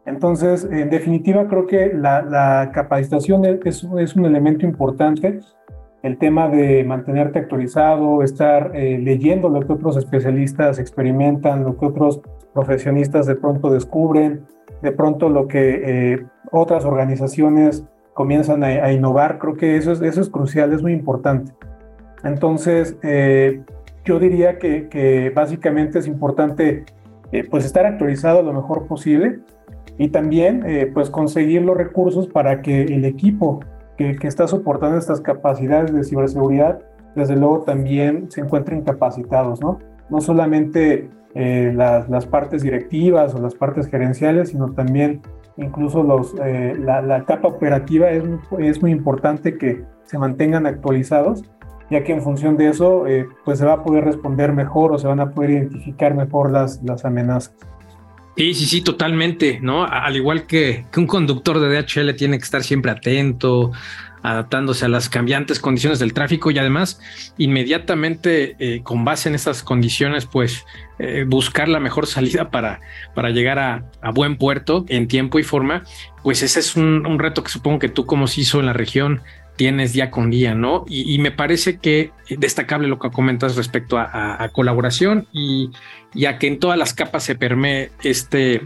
Entonces, 0.05 0.67
en 0.69 0.89
definitiva, 0.89 1.47
creo 1.47 1.65
que 1.65 1.93
la, 1.93 2.71
capacitación 2.73 3.45
es, 3.45 3.83
un 3.83 4.25
elemento 4.25 4.65
importante. 4.65 5.39
El 6.01 6.17
tema 6.17 6.49
de 6.49 6.83
mantenerte 6.83 7.39
actualizado, 7.39 8.21
estar 8.21 8.71
eh, 8.75 8.99
leyendo 8.99 9.47
lo 9.47 9.61
que 9.61 9.71
otros 9.71 9.95
especialistas 9.95 10.77
experimentan, 10.77 11.63
lo 11.63 11.77
que 11.77 11.85
otros 11.85 12.19
profesionistas 12.53 13.25
de 13.25 13.35
pronto 13.35 13.69
descubren, 13.69 14.45
de 14.83 14.91
pronto 14.91 15.29
lo 15.29 15.47
que 15.47 16.13
eh, 16.13 16.25
otras 16.51 16.83
organizaciones 16.83 17.85
comienzan 18.13 18.63
a, 18.63 18.91
innovar, 18.91 19.39
creo 19.39 19.55
que 19.55 19.77
eso 19.77 19.91
es, 19.93 20.01
eso 20.01 20.21
es 20.21 20.29
crucial, 20.29 20.71
es 20.73 20.83
muy 20.83 20.91
importante. 20.91 21.53
Entonces, 22.23 22.95
eh, 23.01 23.63
yo 24.05 24.19
diría 24.19 24.59
que, 24.59 25.31
básicamente 25.33 25.97
es 25.99 26.05
importante 26.05 26.83
eh, 27.31 27.47
pues 27.49 27.65
estar 27.65 27.85
actualizado 27.85 28.43
lo 28.43 28.53
mejor 28.53 28.85
posible 28.85 29.39
y 29.97 30.09
también 30.09 30.63
pues 30.93 31.09
conseguir 31.09 31.61
los 31.61 31.77
recursos 31.77 32.27
para 32.27 32.61
que 32.61 32.83
el 32.83 33.05
equipo 33.05 33.61
que, 33.97 34.17
está 34.23 34.47
soportando 34.47 34.97
estas 34.97 35.21
capacidades 35.21 35.93
de 35.93 36.03
ciberseguridad 36.03 36.79
desde 37.15 37.35
luego 37.35 37.61
también 37.61 38.29
se 38.29 38.41
encuentren 38.41 38.81
capacitados, 38.81 39.61
¿no? 39.61 39.79
No 40.09 40.19
solamente 40.19 41.09
eh, 41.35 41.71
las, 41.75 42.25
partes 42.25 42.61
directivas 42.61 43.33
o 43.35 43.39
las 43.39 43.55
partes 43.55 43.87
gerenciales, 43.87 44.49
sino 44.49 44.71
también 44.73 45.21
incluso 45.57 46.03
los, 46.03 46.33
la, 46.35 47.01
la, 47.01 47.25
capa 47.25 47.47
operativa 47.47 48.09
es, 48.09 48.23
es 48.59 48.81
muy 48.81 48.91
importante 48.91 49.57
que 49.57 49.83
se 50.03 50.17
mantengan 50.17 50.65
actualizados 50.65 51.43
ya 51.93 52.03
que 52.03 52.13
en 52.13 52.21
función 52.21 52.57
de 52.57 52.69
eso 52.69 53.07
eh, 53.07 53.27
pues 53.45 53.59
se 53.59 53.65
va 53.65 53.73
a 53.73 53.83
poder 53.83 54.05
responder 54.05 54.53
mejor 54.53 54.91
o 54.91 54.97
se 54.97 55.07
van 55.07 55.19
a 55.19 55.31
poder 55.31 55.51
identificar 55.51 56.15
mejor 56.15 56.51
las, 56.51 56.81
las 56.83 57.05
amenazas. 57.05 57.55
Sí, 58.35 58.53
sí, 58.55 58.65
sí, 58.65 58.81
totalmente, 58.81 59.59
¿no? 59.61 59.85
Al 59.85 60.15
igual 60.15 60.47
que, 60.47 60.85
que 60.91 60.99
un 60.99 61.07
conductor 61.07 61.59
de 61.59 61.69
DHL 61.69 62.15
tiene 62.15 62.37
que 62.37 62.43
estar 62.43 62.63
siempre 62.63 62.91
atento, 62.91 63.71
adaptándose 64.23 64.85
a 64.85 64.87
las 64.87 65.09
cambiantes 65.09 65.59
condiciones 65.59 65.99
del 65.99 66.13
tráfico 66.13 66.49
y 66.49 66.57
además 66.57 66.99
inmediatamente 67.37 68.55
eh, 68.57 68.81
con 68.81 69.05
base 69.05 69.29
en 69.29 69.35
estas 69.35 69.61
condiciones 69.61 70.25
pues 70.25 70.65
eh, 70.97 71.25
buscar 71.27 71.67
la 71.67 71.81
mejor 71.81 72.07
salida 72.07 72.49
para, 72.49 72.79
para 73.13 73.29
llegar 73.31 73.59
a, 73.59 73.83
a, 74.01 74.11
buen 74.11 74.37
puerto 74.37 74.85
en 74.87 75.09
tiempo 75.09 75.39
y 75.39 75.43
forma 75.43 75.83
pues 76.23 76.41
ese 76.41 76.61
es 76.61 76.77
un, 76.77 77.19
reto 77.19 77.43
que 77.43 77.51
supongo 77.51 77.79
que 77.79 77.89
tú 77.89 78.05
como 78.05 78.27
CISO 78.27 78.61
en 78.61 78.65
la 78.67 78.73
región 78.73 79.21
tienes 79.55 79.93
día 79.93 80.09
con 80.11 80.29
día, 80.29 80.55
¿no? 80.55 80.85
Y, 80.87 81.17
me 81.19 81.31
parece 81.31 81.77
que 81.77 82.11
destacable 82.29 82.87
lo 82.87 82.99
que 82.99 83.11
comentas 83.11 83.55
respecto 83.55 83.97
a, 83.97 84.49
colaboración 84.51 85.27
y, 85.31 85.69
y, 86.13 86.25
a 86.25 86.39
que 86.39 86.47
en 86.47 86.59
todas 86.59 86.77
las 86.77 86.93
capas 86.93 87.23
se 87.23 87.35
permee 87.35 87.91
este, 88.03 88.61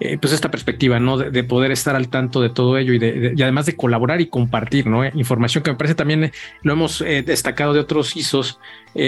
eh, 0.00 0.16
pues 0.16 0.32
esta 0.32 0.50
perspectiva, 0.50 1.00
¿no? 1.00 1.18
De, 1.18 1.42
poder 1.42 1.72
estar 1.72 1.96
al 1.96 2.08
tanto 2.08 2.40
de 2.40 2.50
todo 2.50 2.78
ello 2.78 2.92
y, 2.92 2.98
de, 3.00 3.32
y 3.36 3.42
además 3.42 3.66
de 3.66 3.74
colaborar 3.74 4.20
y 4.20 4.28
compartir, 4.28 4.86
¿no? 4.86 5.04
Información 5.04 5.64
que 5.64 5.72
me 5.72 5.76
parece 5.76 5.96
también 5.96 6.24
eh, 6.24 6.32
lo 6.62 6.74
hemos 6.74 7.00
eh, 7.00 7.22
destacado 7.22 7.72
de 7.72 7.80
otros 7.80 8.16
ISOs, 8.16 8.60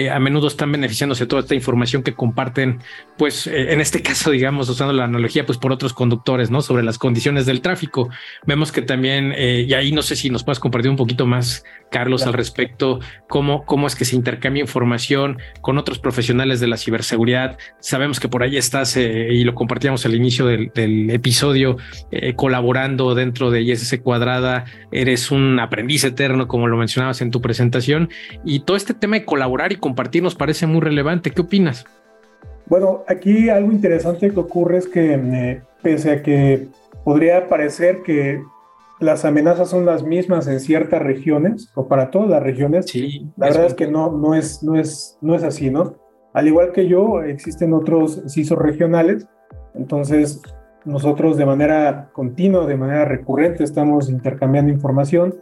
a 0.09 0.19
menudo 0.19 0.47
están 0.47 0.71
beneficiándose 0.71 1.25
de 1.25 1.27
toda 1.27 1.41
esta 1.41 1.53
información 1.53 2.01
que 2.01 2.13
comparten, 2.13 2.79
pues 3.17 3.45
en 3.47 3.81
este 3.81 4.01
caso, 4.01 4.31
digamos, 4.31 4.69
usando 4.69 4.93
la 4.93 5.03
analogía, 5.03 5.45
pues 5.45 5.57
por 5.57 5.73
otros 5.73 5.91
conductores, 5.93 6.49
¿no? 6.49 6.61
Sobre 6.61 6.81
las 6.81 6.97
condiciones 6.97 7.45
del 7.45 7.59
tráfico. 7.59 8.09
Vemos 8.45 8.71
que 8.71 8.81
también, 8.81 9.33
y 9.37 9.73
ahí 9.73 9.91
no 9.91 10.01
sé 10.01 10.15
si 10.15 10.29
nos 10.29 10.45
puedes 10.45 10.59
compartir 10.59 10.91
un 10.91 10.95
poquito 10.95 11.25
más, 11.25 11.65
Carlos, 11.89 12.25
al 12.25 12.31
respecto, 12.31 13.01
cómo, 13.27 13.65
cómo 13.65 13.85
es 13.85 13.95
que 13.95 14.05
se 14.05 14.15
intercambia 14.15 14.61
información 14.61 15.39
con 15.59 15.77
otros 15.77 15.99
profesionales 15.99 16.61
de 16.61 16.67
la 16.67 16.77
ciberseguridad. 16.77 17.57
Sabemos 17.81 18.21
que 18.21 18.29
por 18.29 18.43
ahí 18.43 18.55
estás 18.55 18.95
y 18.95 19.43
lo 19.43 19.55
compartíamos 19.55 20.05
al 20.05 20.15
inicio 20.15 20.45
del 20.45 20.71
el 20.81 21.09
episodio 21.09 21.77
eh, 22.11 22.33
colaborando 22.35 23.15
dentro 23.15 23.51
de 23.51 23.61
ISS 23.61 23.99
Cuadrada, 24.03 24.65
eres 24.91 25.31
un 25.31 25.59
aprendiz 25.59 26.03
eterno, 26.03 26.47
como 26.47 26.67
lo 26.67 26.77
mencionabas 26.77 27.21
en 27.21 27.31
tu 27.31 27.41
presentación, 27.41 28.09
y 28.43 28.61
todo 28.61 28.77
este 28.77 28.93
tema 28.93 29.15
de 29.15 29.25
colaborar 29.25 29.71
y 29.71 29.77
compartir 29.77 30.23
nos 30.23 30.35
parece 30.35 30.67
muy 30.67 30.81
relevante. 30.81 31.31
¿Qué 31.31 31.41
opinas? 31.41 31.85
Bueno, 32.67 33.03
aquí 33.07 33.49
algo 33.49 33.71
interesante 33.71 34.29
que 34.31 34.39
ocurre 34.39 34.77
es 34.77 34.87
que 34.87 35.13
eh, 35.13 35.61
pese 35.81 36.11
a 36.11 36.23
que 36.23 36.67
podría 37.03 37.47
parecer 37.47 38.01
que 38.03 38.41
las 39.01 39.25
amenazas 39.25 39.69
son 39.69 39.85
las 39.85 40.03
mismas 40.03 40.47
en 40.47 40.59
ciertas 40.59 41.01
regiones 41.01 41.71
o 41.75 41.87
para 41.87 42.11
todas 42.11 42.29
las 42.29 42.43
regiones, 42.43 42.85
sí, 42.85 43.27
la 43.35 43.47
verdad 43.47 43.65
es 43.65 43.73
que 43.73 43.87
no, 43.87 44.11
no, 44.11 44.35
es, 44.35 44.63
no, 44.63 44.79
es, 44.79 45.17
no 45.21 45.35
es 45.35 45.43
así, 45.43 45.71
¿no? 45.71 45.95
Al 46.33 46.47
igual 46.47 46.71
que 46.71 46.87
yo, 46.87 47.21
existen 47.23 47.73
otros 47.73 48.21
CISOs 48.29 48.59
regionales, 48.59 49.27
entonces 49.73 50.41
nosotros 50.85 51.37
de 51.37 51.45
manera 51.45 52.09
continua, 52.13 52.65
de 52.65 52.75
manera 52.75 53.05
recurrente, 53.05 53.63
estamos 53.63 54.09
intercambiando 54.09 54.71
información. 54.71 55.35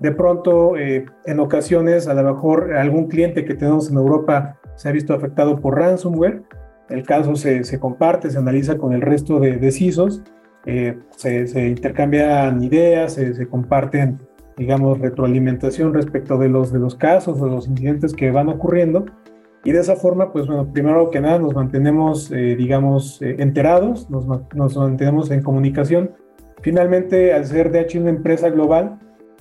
De 0.00 0.12
pronto, 0.12 0.76
eh, 0.76 1.06
en 1.26 1.40
ocasiones, 1.40 2.08
a 2.08 2.14
lo 2.14 2.22
mejor 2.22 2.74
algún 2.74 3.08
cliente 3.08 3.44
que 3.44 3.54
tenemos 3.54 3.90
en 3.90 3.96
Europa 3.96 4.58
se 4.76 4.88
ha 4.88 4.92
visto 4.92 5.12
afectado 5.12 5.60
por 5.60 5.76
ransomware. 5.76 6.42
El 6.88 7.02
caso 7.02 7.34
se, 7.36 7.64
se 7.64 7.78
comparte, 7.78 8.30
se 8.30 8.38
analiza 8.38 8.78
con 8.78 8.92
el 8.92 9.02
resto 9.02 9.40
de, 9.40 9.58
de 9.58 9.72
CISOs, 9.72 10.22
eh, 10.64 10.98
se, 11.10 11.46
se, 11.46 11.66
intercambian 11.66 12.62
ideas, 12.62 13.14
se, 13.14 13.34
se, 13.34 13.46
comparten, 13.46 14.18
digamos, 14.56 14.98
retroalimentación 14.98 15.92
respecto 15.92 16.38
de 16.38 16.48
los, 16.48 16.72
de 16.72 16.78
los 16.78 16.94
casos 16.94 17.40
o 17.40 17.46
los 17.46 17.68
incidentes 17.68 18.14
que 18.14 18.30
van 18.30 18.48
ocurriendo 18.48 19.06
y 19.64 19.72
de 19.72 19.80
esa 19.80 19.96
forma, 19.96 20.32
pues 20.32 20.46
bueno, 20.46 20.72
primero 20.72 21.10
que 21.10 21.20
nada 21.20 21.38
nos 21.38 21.54
mantenemos, 21.54 22.30
eh, 22.30 22.54
digamos, 22.56 23.20
eh, 23.22 23.36
enterados, 23.38 24.08
nos, 24.08 24.26
nos, 24.54 24.76
mantenemos 24.76 25.30
en 25.30 25.42
comunicación. 25.42 26.12
Finalmente, 26.62 27.32
al 27.32 27.44
ser 27.44 27.70
DH 27.72 27.98
una 27.98 28.10
empresa 28.10 28.50
global, 28.50 28.98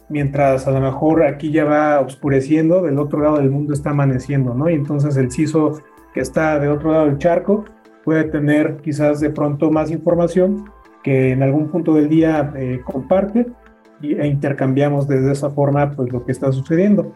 mientras 0.09 0.67
a 0.67 0.71
lo 0.71 0.81
mejor 0.81 1.23
aquí 1.23 1.51
ya 1.51 1.65
va 1.65 1.99
oscureciendo, 1.99 2.81
del 2.81 2.97
otro 2.99 3.21
lado 3.21 3.37
del 3.37 3.51
mundo 3.51 3.73
está 3.73 3.91
amaneciendo, 3.91 4.53
¿no? 4.53 4.69
Y 4.69 4.73
entonces 4.73 5.17
el 5.17 5.31
CISO 5.31 5.81
que 6.13 6.21
está 6.21 6.59
de 6.59 6.69
otro 6.69 6.91
lado 6.91 7.05
del 7.05 7.17
charco 7.17 7.65
puede 8.03 8.23
tener 8.23 8.77
quizás 8.77 9.19
de 9.19 9.29
pronto 9.29 9.69
más 9.69 9.91
información 9.91 10.65
que 11.03 11.31
en 11.31 11.43
algún 11.43 11.69
punto 11.69 11.93
del 11.93 12.09
día 12.09 12.53
eh, 12.55 12.81
comparte 12.83 13.47
e 14.01 14.27
intercambiamos 14.27 15.07
desde 15.07 15.31
esa 15.31 15.49
forma 15.49 15.91
pues 15.91 16.11
lo 16.11 16.25
que 16.25 16.31
está 16.31 16.51
sucediendo. 16.51 17.13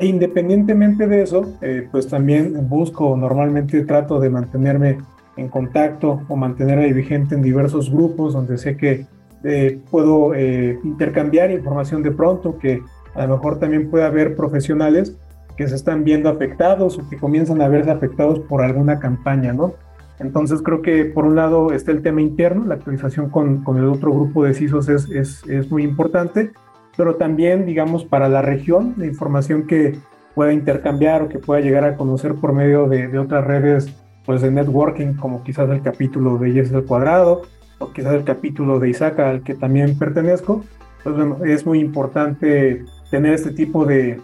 E 0.00 0.06
independientemente 0.06 1.06
de 1.06 1.22
eso, 1.22 1.52
eh, 1.60 1.86
pues 1.92 2.08
también 2.08 2.66
busco, 2.70 3.14
normalmente 3.18 3.84
trato 3.84 4.18
de 4.18 4.30
mantenerme 4.30 4.96
en 5.36 5.48
contacto 5.48 6.22
o 6.26 6.36
mantenerme 6.36 6.90
vigente 6.94 7.34
en 7.34 7.42
diversos 7.42 7.90
grupos 7.90 8.32
donde 8.32 8.56
sé 8.56 8.78
que 8.78 9.06
eh, 9.44 9.78
puedo 9.90 10.34
eh, 10.34 10.78
intercambiar 10.84 11.50
información 11.50 12.02
de 12.02 12.12
pronto, 12.12 12.58
que 12.58 12.82
a 13.14 13.26
lo 13.26 13.36
mejor 13.36 13.58
también 13.58 13.90
puede 13.90 14.04
haber 14.04 14.36
profesionales 14.36 15.14
que 15.58 15.68
se 15.68 15.74
están 15.74 16.02
viendo 16.02 16.30
afectados 16.30 16.98
o 16.98 17.06
que 17.10 17.18
comienzan 17.18 17.60
a 17.60 17.68
verse 17.68 17.90
afectados 17.90 18.38
por 18.40 18.62
alguna 18.62 19.00
campaña, 19.00 19.52
¿no? 19.52 19.74
Entonces 20.18 20.62
creo 20.62 20.80
que 20.80 21.04
por 21.04 21.26
un 21.26 21.36
lado 21.36 21.72
está 21.72 21.92
el 21.92 22.00
tema 22.00 22.22
interno, 22.22 22.64
la 22.64 22.76
actualización 22.76 23.28
con, 23.28 23.64
con 23.64 23.76
el 23.76 23.84
otro 23.84 24.14
grupo 24.14 24.44
de 24.44 24.54
CISOs 24.54 24.88
es, 24.88 25.10
es, 25.10 25.42
es 25.46 25.70
muy 25.70 25.82
importante, 25.82 26.52
pero 26.96 27.16
también, 27.16 27.66
digamos, 27.66 28.04
para 28.04 28.28
la 28.28 28.42
región, 28.42 28.94
la 28.96 29.06
información 29.06 29.66
que 29.66 29.98
pueda 30.34 30.52
intercambiar 30.52 31.22
o 31.22 31.28
que 31.28 31.38
pueda 31.38 31.60
llegar 31.60 31.84
a 31.84 31.96
conocer 31.96 32.34
por 32.34 32.52
medio 32.52 32.88
de, 32.88 33.18
otras 33.18 33.44
redes 33.44 33.94
pues 34.24 34.42
de 34.42 34.50
networking, 34.50 35.14
como 35.14 35.42
quizás 35.42 35.68
el 35.70 35.82
capítulo 35.82 36.38
de 36.38 36.52
Yes 36.52 36.72
al 36.72 36.84
cuadrado, 36.84 37.42
o 37.78 37.92
quizás 37.92 38.14
el 38.14 38.24
capítulo 38.24 38.78
de 38.78 38.90
Isaaca 38.90 39.30
al 39.30 39.42
que 39.42 39.54
también 39.54 39.98
pertenezco, 39.98 40.64
pues 41.02 41.16
bueno, 41.16 41.38
es 41.44 41.64
muy 41.66 41.80
importante 41.80 42.84
tener 43.10 43.34
este 43.34 43.52
tipo 43.52 43.86
de, 43.86 44.20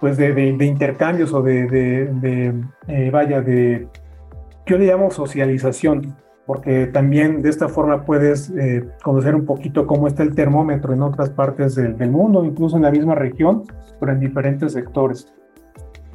pues 0.00 0.16
de, 0.16 0.32
de, 0.32 0.66
intercambios 0.66 1.32
o 1.32 1.42
de, 1.42 1.66
de 1.66 2.54
eh, 2.88 3.10
vaya, 3.10 3.40
de, 3.40 3.86
yo 4.66 4.78
le 4.78 4.86
llamo 4.86 5.10
socialización, 5.10 6.16
porque 6.46 6.86
también 6.86 7.42
de 7.42 7.50
esta 7.50 7.68
forma 7.68 8.04
puedes 8.04 8.50
eh, 8.50 8.84
conocer 9.02 9.34
un 9.34 9.44
poquito 9.44 9.86
cómo 9.86 10.06
está 10.06 10.22
el 10.22 10.34
termómetro 10.34 10.94
en 10.94 11.02
otras 11.02 11.30
partes 11.30 11.74
del, 11.74 11.96
mundo, 12.10 12.44
incluso 12.44 12.76
en 12.76 12.82
la 12.82 12.90
misma 12.92 13.16
región, 13.16 13.64
pero 13.98 14.12
en 14.12 14.20
diferentes 14.20 14.72
sectores. 14.72 15.32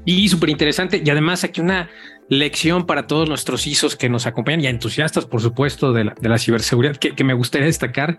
Y 0.06 0.30
súper 0.30 0.50
interesante. 0.50 1.02
Y 1.04 1.10
además 1.10 1.44
aquí 1.44 1.62
una 1.62 1.90
lección 2.30 2.86
para 2.86 3.08
todos 3.08 3.28
nuestros 3.28 3.68
ISOs 3.68 3.96
que 3.96 4.10
nos 4.10 4.26
acompañan 4.26 4.62
y 4.62 4.68
entusiastas, 4.68 5.26
por 5.26 5.42
supuesto, 5.42 5.92
de 5.92 6.06
la, 6.06 6.38
ciberseguridad, 6.38 6.96
que, 6.96 7.24
me 7.24 7.34
gustaría 7.34 7.68
destacar. 7.68 8.18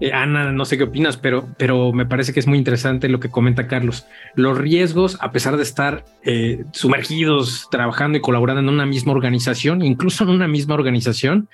Eh, 0.00 0.12
Ana, 0.12 0.52
no 0.52 0.64
sé 0.64 0.78
qué 0.78 0.84
opinas, 0.84 1.16
pero, 1.16 1.48
pero 1.58 1.92
me 1.92 2.06
parece 2.06 2.32
que 2.32 2.40
es 2.40 2.46
muy 2.46 2.58
interesante 2.58 3.08
lo 3.08 3.20
que 3.20 3.30
comenta 3.30 3.66
Carlos. 3.66 4.06
Los 4.34 4.56
riesgos, 4.58 5.18
a 5.20 5.32
pesar 5.32 5.56
de 5.56 5.62
estar 5.62 6.04
eh, 6.22 6.64
sumergidos, 6.72 7.68
trabajando 7.70 8.18
y 8.18 8.20
colaborando 8.20 8.60
en 8.60 8.68
una 8.68 8.86
misma 8.86 9.12
organización, 9.12 9.82
incluso 9.82 10.24
en 10.24 10.30
una 10.30 10.48
misma 10.48 10.74
organización, 10.74 11.48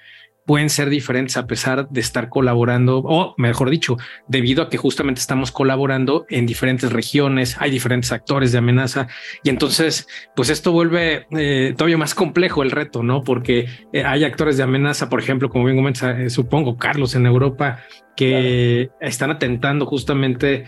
pueden 0.45 0.71
ser 0.71 0.91
diferentes 0.91 1.37
a 1.37 1.47
pesar 1.47 1.89
de 1.89 2.01
estar 2.01 2.29
colaborando, 2.29 2.99
o 2.99 3.35
mejor 3.39 3.71
dicho, 3.71 3.97
debido 4.29 4.63
a 4.63 4.69
que 4.69 4.77
justamente 4.77 5.21
estamos 5.21 5.51
colaborando 5.51 6.27
en 6.29 6.47
diferentes 6.47 6.93
regiones, 6.93 7.57
hay 7.59 7.71
diferentes 7.71 8.13
actores 8.13 8.53
de 8.53 8.59
amenaza 8.59 9.09
y 9.43 9.49
entonces, 9.49 10.07
pues 10.37 10.51
esto 10.51 10.73
vuelve 10.73 11.27
eh, 11.31 11.75
todavía 11.77 11.99
más 11.99 12.15
complejo 12.15 12.63
el 12.63 12.71
reto, 12.71 13.03
¿no? 13.03 13.23
Porque 13.23 13.67
eh, 13.93 14.05
hay 14.05 14.25
actores 14.25 14.57
de 14.57 14.63
amenaza, 14.63 15.09
por 15.09 15.21
ejemplo, 15.21 15.49
como 15.49 15.65
bien 15.65 15.77
comenta, 15.77 16.21
eh, 16.21 16.31
supongo, 16.31 16.77
Carlos, 16.77 17.15
en 17.15 17.27
Europa, 17.27 17.81
que 18.17 18.91
claro. 18.91 19.11
están 19.11 19.31
atentando 19.31 19.87
justamente 19.87 20.67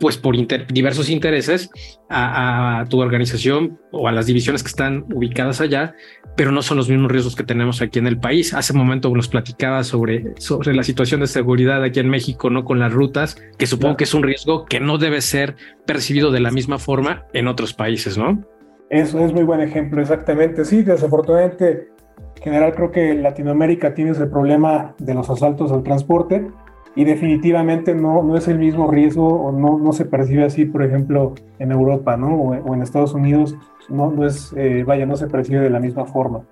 pues 0.00 0.16
por 0.16 0.34
inter 0.34 0.66
diversos 0.66 1.10
intereses 1.10 1.70
a, 2.08 2.80
a, 2.80 2.84
tu 2.86 3.00
organización 3.00 3.78
o 3.92 4.08
a 4.08 4.12
las 4.12 4.26
divisiones 4.26 4.62
que 4.62 4.68
están 4.68 5.04
ubicadas 5.12 5.60
allá, 5.60 5.94
pero 6.36 6.50
no 6.52 6.62
son 6.62 6.78
los 6.78 6.88
mismos 6.88 7.12
riesgos 7.12 7.36
que 7.36 7.44
tenemos 7.44 7.82
aquí 7.82 7.98
en 7.98 8.06
el 8.06 8.18
país. 8.18 8.54
Hace 8.54 8.72
un 8.72 8.78
momento 8.78 9.14
nos 9.14 9.28
platicaba 9.28 9.84
sobre, 9.84 10.32
sobre 10.38 10.74
la 10.74 10.82
situación 10.82 11.20
de 11.20 11.26
seguridad 11.26 11.84
aquí 11.84 12.00
en 12.00 12.08
México, 12.08 12.48
¿no? 12.48 12.64
Con 12.64 12.78
las 12.78 12.92
rutas, 12.92 13.36
que 13.58 13.66
supongo 13.66 13.98
que 13.98 14.04
es 14.04 14.14
un 14.14 14.22
riesgo 14.22 14.64
que 14.64 14.80
no 14.80 14.96
debe 14.96 15.20
ser 15.20 15.54
percibido 15.86 16.30
de 16.30 16.40
la 16.40 16.50
misma 16.50 16.78
forma 16.78 17.26
en 17.34 17.46
otros 17.46 17.74
países, 17.74 18.16
¿no? 18.16 18.42
Eso 18.88 19.24
es 19.24 19.32
muy 19.32 19.44
buen 19.44 19.60
ejemplo, 19.60 20.00
exactamente. 20.00 20.64
Sí, 20.64 20.82
desafortunadamente, 20.82 21.88
en 22.36 22.42
general 22.42 22.74
creo 22.74 22.90
que 22.90 23.14
Latinoamérica 23.14 23.94
tiene 23.94 24.12
ese 24.12 24.26
problema 24.26 24.94
de 24.98 25.14
los 25.14 25.28
asaltos 25.28 25.70
al 25.70 25.82
transporte 25.82 26.50
y 26.96 27.04
definitivamente 27.04 27.94
no, 27.94 28.22
no 28.22 28.36
es 28.36 28.48
el 28.48 28.58
mismo 28.58 28.90
riesgo 28.90 29.26
o 29.26 29.52
no, 29.52 29.78
no 29.78 29.92
se 29.92 30.04
percibe 30.04 30.44
así, 30.44 30.64
por 30.64 30.82
ejemplo, 30.82 31.34
en 31.58 31.70
Europa 31.70 32.16
¿no? 32.16 32.34
o, 32.34 32.74
en 32.74 32.82
Estados 32.82 33.14
Unidos, 33.14 33.56
no, 33.88 34.10
no 34.10 34.26
es, 34.26 34.52
eh, 34.56 34.82
vaya, 34.84 35.06
no 35.06 35.16
se 35.16 35.28
percibe 35.28 35.60
de 35.60 35.70
la 35.70 35.80
misma 35.80 36.04
forma. 36.06 36.42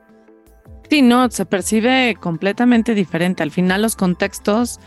Sí, 0.88 1.03
no, 1.03 1.31
se 1.31 1.44
percibe 1.44 2.16
completamente 2.18 2.94
diferente. 2.94 3.42
Al 3.42 3.51
final 3.51 3.83
los 3.83 3.94
contextos 3.94 4.81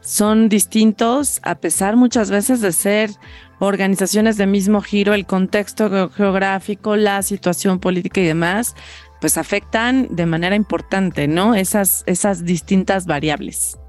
son 0.00 0.48
distintos, 0.48 1.40
a 1.44 1.54
pesar 1.54 1.96
muchas 1.96 2.30
veces 2.30 2.60
de 2.60 2.72
ser 2.72 3.10
organizaciones 3.58 4.36
de 4.36 4.46
mismo 4.46 4.80
giro, 4.80 5.14
el 5.14 5.26
contexto 5.26 6.10
geográfico, 6.10 6.96
la 6.96 7.22
situación 7.22 7.78
política 7.78 8.20
y 8.20 8.26
demás, 8.26 8.74
pues 9.20 9.38
afectan 9.38 10.08
de 10.10 10.26
manera 10.26 10.56
importante, 10.56 11.28
¿no? 11.28 11.54
Esas, 11.54 12.02
esas 12.06 12.44
distintas 12.44 13.06
variables. 13.06 13.79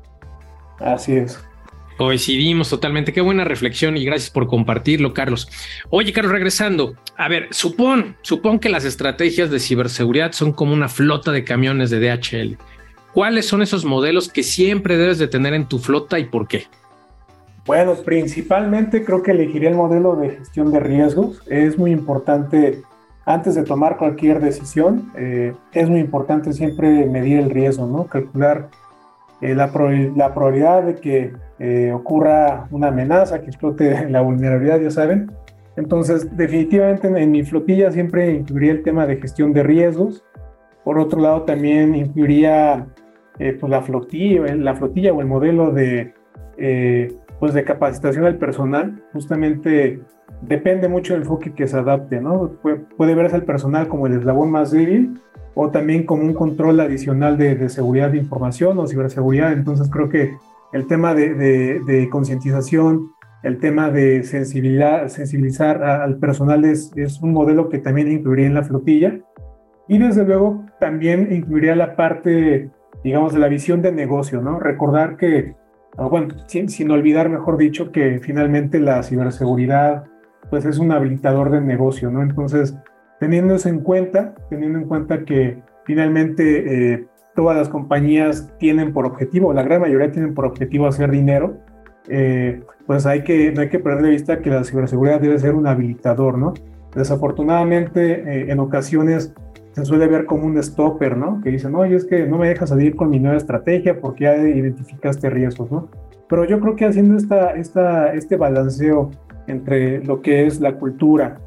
Así 0.84 1.18
es. 1.18 1.40
Coincidimos 1.98 2.70
totalmente. 2.70 3.14
Qué 3.14 3.22
buena 3.22 3.44
reflexión 3.44 3.96
y 3.96 4.06
gracias 4.06 4.32
por 4.32 4.48
compartirlo, 4.48 5.14
Carlos. 5.14 5.48
Oye, 5.90 6.12
Carlos, 6.12 6.32
regresando. 6.32 6.96
A 7.16 7.28
ver, 7.28 7.48
supón, 7.52 8.16
supón 8.22 8.58
que 8.58 8.70
las 8.70 8.86
estrategias 8.86 9.52
de 9.52 9.60
ciberseguridad 9.60 10.32
son 10.32 10.52
como 10.52 10.74
una 10.74 10.90
flota 10.90 11.32
de 11.32 11.44
camiones 11.44 11.92
de 11.92 12.00
DHL. 12.00 12.58
¿Cuáles 13.14 13.46
son 13.46 13.62
esos 13.62 13.86
modelos 13.86 14.30
que 14.30 14.42
siempre 14.42 14.98
debes 14.98 15.20
de 15.20 15.28
tener 15.28 15.54
en 15.54 15.68
tu 15.68 15.78
flota 15.78 16.18
y 16.18 16.26
por 16.26 16.48
qué? 16.48 16.66
Bueno, 17.66 17.94
principalmente 17.96 19.04
creo 19.04 19.22
que 19.22 19.32
elegiría 19.32 19.70
el 19.70 19.76
modelo 19.76 20.16
de 20.16 20.32
gestión 20.32 20.72
de 20.72 20.80
riesgos. 20.80 21.44
Es 21.48 21.78
muy 21.78 21.92
importante, 21.92 22.82
antes 23.26 23.54
de 23.54 23.64
tomar 23.64 23.98
cualquier 23.98 24.40
decisión, 24.40 25.12
eh, 25.16 25.54
es 25.74 25.88
muy 25.88 26.00
importante 26.00 26.54
siempre 26.54 27.06
medir 27.06 27.38
el 27.38 27.52
riesgo, 27.52 27.86
¿no? 27.86 28.06
Calcular 28.06 28.70
eh, 29.42 29.56
la, 29.56 29.72
prob 29.72 30.16
la, 30.16 30.34
probabilidad 30.34 30.84
de 30.84 30.96
que 30.96 31.34
eh, 31.60 31.92
ocurra 31.94 32.68
una 32.72 32.88
amenaza, 32.88 33.42
que 33.42 33.48
explote 33.48 34.10
la 34.10 34.22
vulnerabilidad, 34.22 34.80
ya 34.80 34.92
saben. 34.92 35.32
Entonces, 35.78 36.36
definitivamente 36.36 37.08
en, 37.08 37.18
en, 37.18 37.32
mi 37.32 37.44
flotilla 37.44 37.92
siempre 37.92 38.32
incluiría 38.32 38.74
el 38.74 38.84
tema 38.84 39.08
de 39.08 39.18
gestión 39.18 39.54
de 39.54 39.64
riesgos. 39.64 40.24
Por 40.84 41.00
otro 41.00 41.22
lado, 41.22 41.44
también 41.44 41.96
incluiría 41.96 42.88
eh, 43.40 43.58
pues 43.60 43.72
la, 43.72 43.82
flotilla, 43.82 44.56
la 44.56 44.76
flotilla 44.76 45.14
o 45.14 45.22
el 45.22 45.28
modelo 45.28 45.72
de, 45.72 46.14
eh, 46.58 47.12
pues 47.40 47.54
de 47.54 47.64
capacitación 47.64 48.26
al 48.26 48.38
personal. 48.38 49.04
Justamente 49.14 50.00
depende 50.42 50.88
mucho 50.88 51.14
del 51.14 51.24
enfoque 51.24 51.54
que 51.54 51.68
se 51.68 51.78
adapte, 51.78 52.20
¿no? 52.20 52.50
Puede, 52.62 52.78
puede 52.98 53.16
verse 53.16 53.36
al 53.36 53.44
personal 53.44 53.88
como 53.88 54.08
el 54.08 54.14
eslabón 54.14 54.52
más 54.52 54.72
débil 54.72 55.20
o 55.54 55.70
también 55.70 56.06
como 56.06 56.24
un 56.24 56.34
control 56.34 56.80
adicional 56.80 57.38
de, 57.38 57.56
de, 57.56 57.70
seguridad 57.70 58.10
de 58.10 58.18
información 58.18 58.78
o 58.80 58.88
ciberseguridad. 58.88 59.52
Entonces 59.52 59.90
creo 59.90 60.10
que 60.10 60.34
el 60.74 60.88
tema 60.88 61.14
de, 61.14 61.34
de, 61.34 61.82
de 61.86 62.10
concientización, 62.10 63.12
el 63.44 63.60
tema 63.60 63.90
de 63.90 64.24
sensibilizar, 64.24 65.10
sensibilizar 65.10 65.84
al 65.84 66.18
personal 66.18 66.64
es, 66.64 66.92
es, 66.96 67.22
un 67.22 67.34
modelo 67.34 67.70
que 67.70 67.80
también 67.80 68.12
incluiría 68.12 68.48
en 68.48 68.54
la 68.54 68.64
flotilla. 68.64 69.20
Y 69.88 69.98
desde 69.98 70.24
luego 70.24 70.64
también 70.80 71.34
incluiría 71.34 71.76
la 71.76 71.96
parte, 71.96 72.70
digamos, 73.04 73.34
de 73.34 73.40
la 73.40 73.50
visión 73.50 73.82
de 73.82 73.92
negocio, 73.92 74.42
¿no? 74.42 74.60
Recordar 74.60 75.18
que, 75.18 75.56
bueno, 75.98 76.36
sin, 76.48 76.70
sin 76.70 76.90
olvidar, 76.92 77.28
mejor 77.28 77.58
dicho, 77.58 77.92
que 77.92 78.20
finalmente 78.20 78.80
la 78.80 79.04
ciberseguridad 79.04 80.06
pues 80.52 80.66
es 80.66 80.78
un 80.78 80.92
habilitador 80.92 81.50
de 81.50 81.62
negocio, 81.62 82.12
¿no? 82.12 82.22
Entonces, 82.22 82.78
teniendo 83.20 83.56
eso 83.56 83.70
en 83.70 83.80
cuenta, 83.80 84.36
teniendo 84.50 84.78
en 84.78 84.86
cuenta 84.86 85.24
que 85.24 85.64
finalmente 85.86 86.94
eh, 86.94 87.08
todas 87.36 87.58
las 87.58 87.70
compañías 87.70 88.52
tienen 88.60 88.92
por 88.92 89.06
objetivo, 89.06 89.54
la 89.54 89.64
gran 89.64 89.82
mayoría 89.82 90.12
tienen 90.12 90.36
por 90.36 90.46
objetivo 90.46 90.88
hacer 90.88 91.10
dinero, 91.10 91.58
eh, 92.10 92.62
pues 92.86 93.06
hay 93.06 93.24
que, 93.24 93.54
no 93.54 93.62
hay 93.62 93.70
que 93.70 93.80
perder 93.80 94.04
de 94.04 94.10
vista 94.10 94.42
que 94.42 94.50
la 94.50 94.66
ciberseguridad 94.66 95.22
debe 95.22 95.40
ser 95.40 95.56
un 95.56 95.68
habilitador, 95.68 96.38
¿no? 96.38 96.54
Desafortunadamente, 96.94 98.12
eh, 98.12 98.52
en 98.52 98.60
ocasiones 98.60 99.34
se 99.72 99.86
suele 99.86 100.08
ver 100.08 100.26
como 100.26 100.48
un 100.48 100.62
stopper, 100.62 101.16
¿no? 101.16 101.40
Que 101.42 101.52
dicen, 101.52 101.74
oye, 101.76 101.96
es 101.96 102.04
que 102.04 102.28
no 102.28 102.38
me 102.38 102.50
dejas 102.50 102.70
salir 102.70 102.98
con 102.98 103.10
mi 103.10 103.20
nueva 103.20 103.38
estrategia 103.38 104.02
porque 104.02 104.26
ya 104.26 104.36
identificaste 104.36 105.30
riesgos, 105.30 105.72
¿no? 105.72 105.90
Pero 106.28 106.44
yo 106.44 106.60
creo 106.60 106.76
que 106.76 106.86
haciendo 106.86 107.16
esta, 107.16 107.52
esta, 107.52 108.14
este 108.14 108.36
balanceo 108.36 109.12
entre 109.48 110.04
lo 110.04 110.22
que 110.22 110.46
es 110.46 110.60
la 110.60 110.76
cultura, 110.76 111.40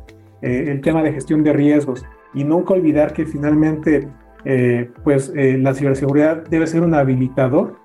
eh, 0.42 0.66
el 0.68 0.80
tema 0.80 1.02
de 1.02 1.12
gestión 1.12 1.42
de 1.42 1.52
riesgos 1.52 2.04
y 2.34 2.44
nunca 2.44 2.74
olvidar 2.74 3.12
que 3.12 3.26
finalmente 3.26 4.08
eh, 4.44 4.90
pues 5.02 5.32
eh, 5.34 5.56
la 5.58 5.74
ciberseguridad 5.74 6.44
debe 6.48 6.66
ser 6.66 6.82
un 6.82 6.94
habilitador. 6.94 7.76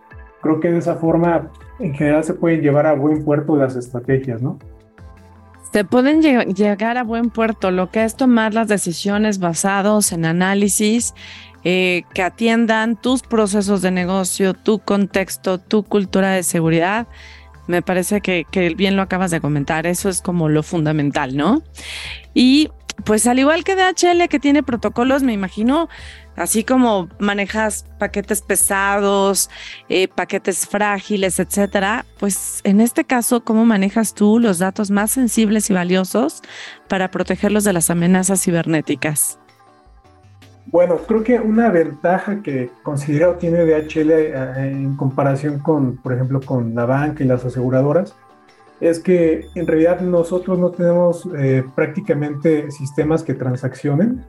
Creo 0.41 0.59
que 0.59 0.71
de 0.71 0.79
esa 0.79 0.95
forma 0.95 1.51
en 1.79 1.93
general 1.93 2.23
se 2.23 2.33
pueden 2.33 2.61
llevar 2.61 2.85
a 2.85 2.93
buen 2.93 3.23
puerto 3.23 3.55
las 3.55 3.75
estrategias, 3.75 4.41
¿no? 4.41 4.57
Se 5.71 5.85
pueden 5.85 6.21
lleg 6.21 6.55
llegar 6.55 6.97
a 6.97 7.03
buen 7.03 7.29
puerto, 7.29 7.69
lo 7.69 7.91
que 7.91 8.03
es 8.03 8.15
tomar 8.15 8.55
las 8.55 8.67
decisiones 8.67 9.39
basados 9.39 10.11
en 10.11 10.25
análisis 10.25 11.13
eh, 11.63 12.03
que 12.13 12.23
atiendan 12.23 12.95
tus 12.95 13.21
procesos 13.21 13.81
de 13.81 13.91
negocio, 13.91 14.53
tu 14.53 14.79
contexto, 14.79 15.59
tu 15.59 15.83
cultura 15.83 16.31
de 16.31 16.43
seguridad. 16.43 17.07
Me 17.69 17.83
parece 17.83 18.19
que, 18.19 18.45
que 18.49 18.73
bien 18.73 18.95
lo 18.95 19.03
acabas 19.03 19.29
de 19.29 19.39
comentar, 19.39 19.85
eso 19.85 20.09
es 20.09 20.21
como 20.21 20.49
lo 20.49 20.63
fundamental, 20.63 21.37
¿no? 21.37 21.61
Y 22.33 22.69
pues 23.05 23.27
al 23.27 23.37
igual 23.39 23.63
que 23.63 23.75
DHL 23.75 24.27
que 24.27 24.39
tiene 24.39 24.63
protocolos, 24.63 25.23
me 25.23 25.33
imagino, 25.33 25.87
así 26.35 26.63
como 26.63 27.09
manejas 27.19 27.85
paquetes 27.99 28.41
pesados, 28.41 29.49
eh, 29.87 30.07
paquetes 30.07 30.67
frágiles, 30.67 31.39
etcétera, 31.39 32.05
pues 32.17 32.61
en 32.63 32.81
este 32.81 33.05
caso, 33.05 33.43
¿cómo 33.43 33.65
manejas 33.65 34.13
tú 34.15 34.39
los 34.39 34.59
datos 34.59 34.91
más 34.91 35.11
sensibles 35.11 35.69
y 35.69 35.73
valiosos 35.73 36.41
para 36.87 37.11
protegerlos 37.11 37.63
de 37.63 37.73
las 37.73 37.89
amenazas 37.89 38.43
cibernéticas? 38.43 39.39
Bueno, 40.71 40.97
creo 41.07 41.23
que 41.23 41.39
una 41.39 41.71
ventaja 41.71 42.43
que 42.43 42.69
considero 42.83 43.35
tiene 43.37 43.65
DHL 43.65 44.11
eh, 44.11 44.71
en 44.71 44.95
comparación 44.95 45.57
con, 45.59 45.97
por 45.97 46.13
ejemplo, 46.13 46.39
con 46.45 46.75
la 46.75 46.85
banca 46.85 47.23
y 47.23 47.27
las 47.27 47.43
aseguradoras, 47.43 48.15
es 48.79 48.99
que 48.99 49.47
en 49.55 49.65
realidad 49.65 50.01
nosotros 50.01 50.59
no 50.59 50.69
tenemos 50.69 51.27
eh, 51.35 51.63
prácticamente 51.75 52.69
sistemas 52.69 53.23
que 53.23 53.33
transaccionen. 53.33 54.23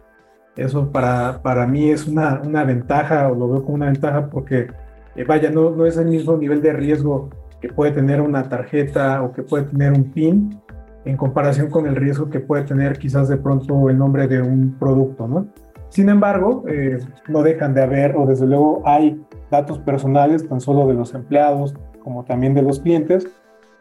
Eso 0.56 0.90
para, 0.90 1.42
para 1.42 1.66
mí 1.66 1.90
es 1.90 2.06
una, 2.06 2.40
una 2.42 2.64
ventaja, 2.64 3.28
o 3.28 3.34
lo 3.34 3.48
veo 3.48 3.62
como 3.62 3.74
una 3.74 3.86
ventaja 3.86 4.30
porque, 4.30 4.68
eh, 5.16 5.24
vaya, 5.24 5.50
no, 5.50 5.70
no 5.70 5.84
es 5.84 5.98
el 5.98 6.06
mismo 6.06 6.38
nivel 6.38 6.62
de 6.62 6.72
riesgo 6.72 7.28
que 7.60 7.68
puede 7.68 7.92
tener 7.92 8.22
una 8.22 8.48
tarjeta 8.48 9.22
o 9.22 9.32
que 9.32 9.42
puede 9.42 9.64
tener 9.64 9.92
un 9.92 10.04
PIN 10.10 10.58
en 11.04 11.16
comparación 11.18 11.68
con 11.68 11.86
el 11.86 11.96
riesgo 11.96 12.30
que 12.30 12.40
puede 12.40 12.64
tener 12.64 12.98
quizás 12.98 13.28
de 13.28 13.36
pronto 13.36 13.90
el 13.90 13.98
nombre 13.98 14.26
de 14.26 14.40
un 14.40 14.76
producto, 14.78 15.28
¿no? 15.28 15.46
Sin 15.90 16.08
embargo, 16.08 16.64
eh, 16.68 16.98
no 17.28 17.42
dejan 17.42 17.74
de 17.74 17.82
haber, 17.82 18.16
o 18.16 18.24
desde 18.24 18.46
luego 18.46 18.82
hay 18.84 19.20
datos 19.50 19.78
personales, 19.80 20.48
tan 20.48 20.60
solo 20.60 20.86
de 20.86 20.94
los 20.94 21.14
empleados 21.14 21.74
como 22.02 22.24
también 22.24 22.54
de 22.54 22.62
los 22.62 22.80
clientes. 22.80 23.28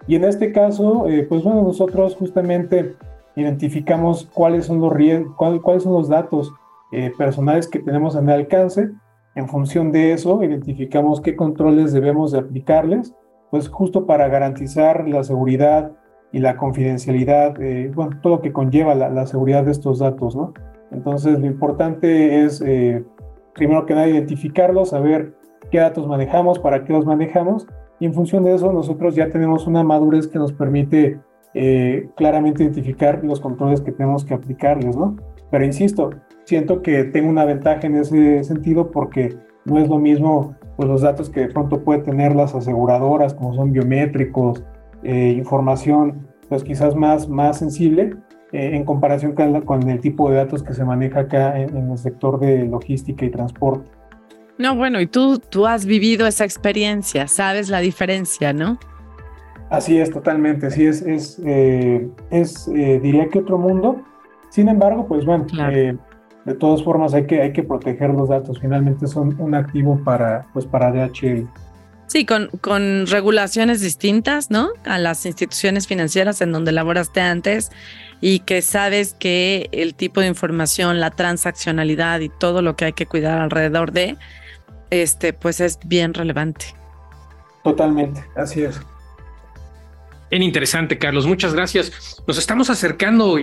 Y 0.07 0.15
en 0.15 0.23
este 0.23 0.51
caso, 0.51 1.07
eh, 1.07 1.25
pues 1.29 1.43
bueno, 1.43 1.61
nosotros 1.61 2.15
justamente 2.15 2.95
identificamos 3.35 4.27
cuáles 4.33 4.65
son 4.65 4.81
los, 4.81 4.93
cuáles 5.61 5.83
son 5.83 5.93
los 5.93 6.09
datos 6.09 6.51
eh, 6.91 7.11
personales 7.17 7.67
que 7.67 7.79
tenemos 7.79 8.15
en 8.15 8.27
el 8.29 8.39
alcance. 8.41 8.89
En 9.35 9.47
función 9.47 9.91
de 9.91 10.13
eso, 10.13 10.43
identificamos 10.43 11.21
qué 11.21 11.35
controles 11.35 11.93
debemos 11.93 12.31
de 12.31 12.39
aplicarles, 12.39 13.13
pues 13.51 13.69
justo 13.69 14.05
para 14.05 14.27
garantizar 14.27 15.07
la 15.07 15.23
seguridad 15.23 15.91
y 16.31 16.39
la 16.39 16.57
confidencialidad, 16.57 17.59
eh, 17.61 17.91
bueno, 17.93 18.19
todo 18.21 18.37
lo 18.37 18.41
que 18.41 18.51
conlleva 18.51 18.95
la, 18.95 19.09
la, 19.09 19.25
seguridad 19.25 19.63
de 19.63 19.71
estos 19.71 19.99
datos, 19.99 20.35
¿no? 20.35 20.53
Entonces, 20.91 21.39
lo 21.39 21.45
importante 21.45 22.43
es, 22.43 22.61
eh, 22.61 23.03
primero 23.53 23.85
que 23.85 23.93
nada, 23.93 24.07
identificarlos, 24.07 24.89
saber 24.89 25.33
qué 25.71 25.79
datos 25.79 26.07
manejamos, 26.07 26.59
para 26.59 26.83
qué 26.83 26.93
los 26.93 27.05
manejamos, 27.05 27.67
y 27.99 28.05
en 28.05 28.13
función 28.13 28.43
de 28.43 28.55
eso, 28.55 28.71
nosotros 28.71 29.15
ya 29.15 29.29
tenemos 29.29 29.67
una 29.67 29.83
madurez 29.83 30.27
que 30.27 30.39
nos 30.39 30.53
permite 30.53 31.19
eh, 31.53 32.09
claramente 32.15 32.63
identificar 32.63 33.23
los 33.23 33.39
controles 33.39 33.81
que 33.81 33.91
tenemos 33.91 34.23
que 34.23 34.33
aplicarles, 34.33 34.95
¿no? 34.95 35.17
Pero 35.51 35.65
insisto, 35.65 36.11
siento 36.45 36.81
que 36.81 37.03
tengo 37.05 37.29
una 37.29 37.43
ventaja 37.43 37.87
en 37.87 37.95
ese 37.95 38.43
sentido 38.43 38.91
porque 38.91 39.35
no 39.65 39.79
es 39.79 39.89
lo 39.89 39.97
mismo 39.97 40.55
pues, 40.77 40.87
los 40.87 41.01
datos 41.01 41.29
que 41.29 41.41
de 41.41 41.47
pronto 41.49 41.83
pueden 41.83 42.03
tener 42.03 42.35
las 42.35 42.55
aseguradoras, 42.55 43.33
como 43.33 43.53
son 43.53 43.71
biométricos, 43.71 44.63
eh, 45.03 45.33
información 45.37 46.27
pues 46.47 46.63
quizás 46.63 46.95
más, 46.95 47.29
más 47.29 47.59
sensible 47.59 48.15
eh, 48.51 48.75
en 48.75 48.83
comparación 48.83 49.33
con, 49.33 49.89
el 49.89 49.99
tipo 49.99 50.29
de 50.29 50.37
datos 50.37 50.63
que 50.63 50.73
se 50.73 50.83
maneja 50.83 51.21
acá 51.21 51.59
en, 51.59 51.91
el 51.91 51.97
sector 51.97 52.39
de 52.39 52.65
logística 52.65 53.25
y 53.25 53.29
transporte. 53.29 53.89
No, 54.57 54.75
bueno, 54.75 54.99
y 54.99 55.07
tú, 55.07 55.39
tú 55.39 55.67
has 55.67 55.85
vivido 55.85 56.27
esa 56.27 56.43
experiencia, 56.45 57.27
sabes 57.27 57.69
la 57.69 57.79
diferencia, 57.79 58.51
¿no? 58.51 58.77
Así 59.69 59.99
es, 59.99 60.09
totalmente, 60.09 60.71
sí, 60.71 60.85
es, 60.85 61.01
es, 61.03 61.39
eh, 61.45 62.09
es 62.31 62.65
diría 62.65 63.29
que 63.29 63.39
otro 63.39 63.57
mundo. 63.57 64.01
Sin 64.49 64.67
embargo, 64.67 65.07
pues 65.07 65.25
bueno, 65.25 65.45
de 66.45 66.55
todas 66.55 66.83
formas 66.83 67.13
hay 67.13 67.27
que, 67.27 67.41
hay 67.41 67.53
que 67.53 67.61
proteger 67.61 68.09
los 68.09 68.29
datos, 68.29 68.59
finalmente 68.59 69.05
son 69.05 69.39
un 69.39 69.53
activo 69.53 70.01
para, 70.03 70.47
pues 70.53 70.65
para 70.65 70.91
DHL. 70.91 71.47
Sí, 72.09 72.25
con, 72.25 72.47
con 72.61 73.05
regulaciones 73.05 73.81
distintas, 73.81 74.49
¿no? 74.49 74.71
A 74.83 74.97
las 74.97 75.27
instituciones 75.27 75.87
financieras 75.87 76.41
en 76.41 76.51
donde 76.51 76.71
laboraste 76.71 77.21
antes 77.21 77.71
y 78.19 78.39
que 78.39 78.63
sabes 78.63 79.13
que 79.13 79.69
el 79.71 79.93
tipo 79.93 80.19
de 80.19 80.25
información, 80.25 80.99
la 80.99 81.11
transaccionalidad 81.11 82.19
y 82.21 82.29
todo 82.29 82.63
lo 82.63 82.75
que 82.75 82.85
hay 82.85 82.93
que 82.93 83.05
cuidar 83.05 83.39
alrededor 83.39 83.91
de, 83.91 84.17
este, 84.89 85.33
pues 85.33 85.59
es 85.59 85.77
bien 85.85 86.15
relevante. 86.15 86.73
Totalmente, 87.63 88.25
así 88.35 88.63
es. 88.63 88.81
Bien 90.31 90.41
interesante, 90.41 90.97
Carlos. 90.97 91.27
Muchas 91.27 91.53
gracias. 91.53 92.23
Nos 92.25 92.39
estamos 92.39 92.71
acercando 92.71 93.37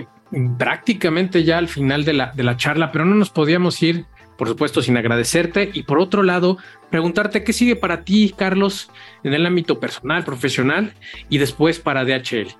prácticamente 0.57 1.45
ya 1.45 1.57
al 1.57 1.69
final 1.69 2.03
de 2.03 2.13
la, 2.13 2.33
de 2.33 2.43
la 2.43 2.57
charla, 2.57 2.91
pero 2.91 3.05
no 3.05 3.15
nos 3.15 3.29
podíamos 3.29 3.81
ir 3.81 4.05
por 4.37 4.47
supuesto, 4.47 4.81
sin 4.81 4.97
agradecerte. 4.97 5.69
Y 5.73 5.83
por 5.83 5.99
otro 5.99 6.23
lado, 6.23 6.57
preguntarte 6.89 7.43
qué 7.43 7.53
sigue 7.53 7.75
para 7.75 8.03
ti, 8.03 8.33
Carlos, 8.37 8.89
en 9.23 9.33
el 9.33 9.45
ámbito 9.45 9.79
personal, 9.79 10.23
profesional 10.23 10.93
y 11.29 11.37
después 11.37 11.79
para 11.79 12.05
DHL. 12.05 12.55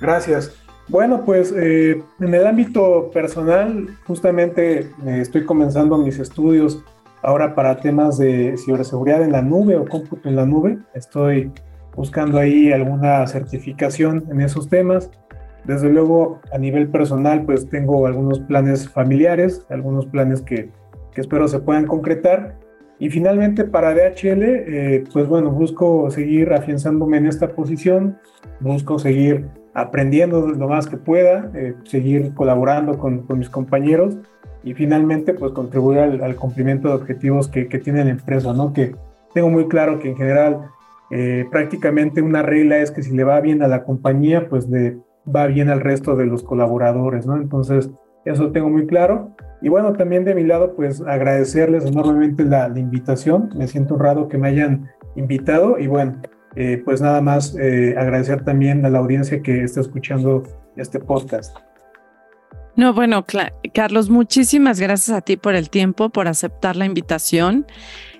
Gracias. 0.00 0.56
Bueno, 0.88 1.24
pues 1.24 1.52
eh, 1.56 2.02
en 2.20 2.34
el 2.34 2.46
ámbito 2.46 3.10
personal, 3.12 3.96
justamente 4.06 4.80
eh, 4.80 5.18
estoy 5.20 5.44
comenzando 5.44 5.96
mis 5.96 6.18
estudios 6.18 6.82
ahora 7.22 7.54
para 7.54 7.80
temas 7.80 8.18
de 8.18 8.54
ciberseguridad 8.58 9.22
en 9.22 9.32
la 9.32 9.40
nube 9.40 9.76
o 9.76 9.86
cómputo 9.86 10.28
en 10.28 10.36
la 10.36 10.44
nube. 10.44 10.78
Estoy 10.94 11.50
buscando 11.96 12.38
ahí 12.38 12.70
alguna 12.70 13.26
certificación 13.26 14.24
en 14.30 14.42
esos 14.42 14.68
temas. 14.68 15.10
Desde 15.64 15.88
luego, 15.88 16.40
a 16.52 16.58
nivel 16.58 16.88
personal, 16.88 17.44
pues 17.44 17.68
tengo 17.68 18.06
algunos 18.06 18.40
planes 18.40 18.88
familiares, 18.88 19.66
algunos 19.70 20.06
planes 20.06 20.42
que, 20.42 20.70
que 21.12 21.20
espero 21.20 21.48
se 21.48 21.60
puedan 21.60 21.86
concretar. 21.86 22.58
Y 22.98 23.10
finalmente 23.10 23.64
para 23.64 23.94
DHL, 23.94 24.42
eh, 24.42 25.04
pues 25.12 25.26
bueno, 25.26 25.50
busco 25.50 26.10
seguir 26.10 26.52
afianzándome 26.52 27.16
en 27.16 27.26
esta 27.26 27.48
posición, 27.48 28.18
busco 28.60 28.98
seguir 28.98 29.48
aprendiendo 29.74 30.48
lo 30.48 30.68
más 30.68 30.86
que 30.86 30.96
pueda, 30.96 31.50
eh, 31.54 31.74
seguir 31.84 32.32
colaborando 32.34 32.96
con, 32.96 33.26
con, 33.26 33.40
mis 33.40 33.50
compañeros 33.50 34.16
y 34.62 34.74
finalmente 34.74 35.34
pues 35.34 35.50
contribuir 35.52 35.98
al, 35.98 36.36
cumplimiento 36.36 36.88
de 36.88 36.94
objetivos 36.94 37.48
que, 37.48 37.66
que, 37.66 37.80
tiene 37.80 38.04
la 38.04 38.10
empresa, 38.10 38.52
¿no? 38.52 38.72
Que 38.72 38.94
tengo 39.34 39.50
muy 39.50 39.66
claro 39.66 39.98
que 39.98 40.10
en 40.10 40.16
general 40.16 40.70
eh, 41.10 41.44
prácticamente 41.50 42.22
una 42.22 42.42
regla 42.42 42.78
es 42.78 42.92
que 42.92 43.02
si 43.02 43.14
le 43.14 43.24
va 43.24 43.40
bien 43.40 43.62
a 43.62 43.68
la 43.68 43.82
compañía, 43.82 44.48
pues 44.48 44.70
de 44.70 44.96
va 45.26 45.46
bien 45.46 45.68
al 45.68 45.80
resto 45.80 46.16
de 46.16 46.26
los 46.26 46.42
colaboradores, 46.42 47.26
¿no? 47.26 47.36
Entonces, 47.36 47.90
eso 48.24 48.52
tengo 48.52 48.70
muy 48.70 48.86
claro. 48.86 49.34
Y 49.60 49.68
bueno, 49.68 49.92
también 49.94 50.24
de 50.24 50.34
mi 50.34 50.44
lado, 50.44 50.74
pues 50.74 51.00
agradecerles 51.00 51.86
enormemente 51.86 52.44
la, 52.44 52.68
invitación. 52.76 53.50
Me 53.56 53.66
siento 53.66 53.94
honrado 53.94 54.28
que 54.28 54.38
me 54.38 54.48
hayan 54.48 54.90
invitado 55.16 55.78
y 55.78 55.86
bueno, 55.86 56.20
eh, 56.56 56.82
pues 56.84 57.00
nada 57.00 57.20
más 57.20 57.56
eh, 57.58 57.94
agradecer 57.96 58.44
también 58.44 58.84
a 58.84 58.90
la 58.90 58.98
audiencia 58.98 59.42
que 59.42 59.62
está 59.62 59.80
escuchando 59.80 60.42
este 60.76 61.00
podcast. 61.00 61.56
No, 62.76 62.92
bueno, 62.92 63.24
Carlos, 63.72 64.10
muchísimas 64.10 64.80
gracias 64.80 65.16
a 65.16 65.20
ti 65.20 65.36
por 65.36 65.54
el 65.54 65.70
tiempo, 65.70 66.10
por 66.10 66.26
aceptar 66.26 66.74
la 66.74 66.86
invitación. 66.86 67.66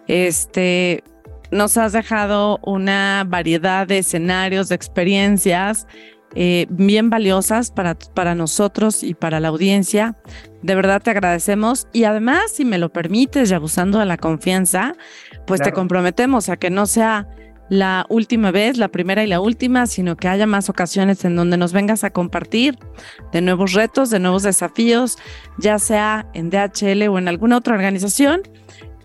Este, 0.07 1.03
nos 1.51 1.77
has 1.77 1.93
dejado 1.93 2.61
una 2.63 3.25
variedad 3.27 3.87
de 3.87 3.99
escenarios, 3.99 4.69
de 4.69 4.77
experiencias 4.77 5.89
eh, 6.35 6.67
bien 6.69 7.11
valiosas 7.11 7.71
para, 7.71 7.95
para 7.95 8.35
nosotros 8.35 9.03
y 9.03 9.15
para 9.15 9.41
la 9.41 9.49
audiencia. 9.49 10.17
De 10.63 10.75
verdad 10.75 11.03
te 11.03 11.11
agradecemos 11.11 11.89
y 11.93 12.05
además, 12.05 12.53
si 12.53 12.65
me 12.65 12.79
lo 12.79 12.93
permites 12.93 13.51
y 13.51 13.55
abusando 13.55 13.99
de 13.99 14.07
la 14.07 14.17
confianza, 14.17 14.95
pues 15.47 15.61
te 15.61 15.73
comprometemos 15.73 16.49
a 16.49 16.57
que 16.57 16.71
no 16.71 16.87
sea 16.87 17.29
la 17.69 18.05
última 18.09 18.51
vez, 18.51 18.77
la 18.77 18.89
primera 18.89 19.25
y 19.25 19.27
la 19.27 19.41
última, 19.41 19.87
sino 19.87 20.17
que 20.17 20.29
haya 20.29 20.47
más 20.47 20.69
ocasiones 20.69 21.25
en 21.25 21.37
donde 21.37 21.57
nos 21.57 21.73
vengas 21.73 22.05
a 22.05 22.11
compartir 22.11 22.79
de 23.33 23.41
nuevos 23.41 23.73
retos, 23.73 24.11
de 24.11 24.21
nuevos 24.21 24.43
desafíos, 24.43 25.17
ya 25.59 25.79
sea 25.79 26.27
en 26.35 26.51
DHL 26.51 27.09
o 27.09 27.19
en 27.19 27.29
alguna 27.29 27.57
otra 27.57 27.75
organización. 27.75 28.43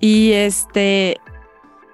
Y 0.02 0.32
este, 0.32 1.18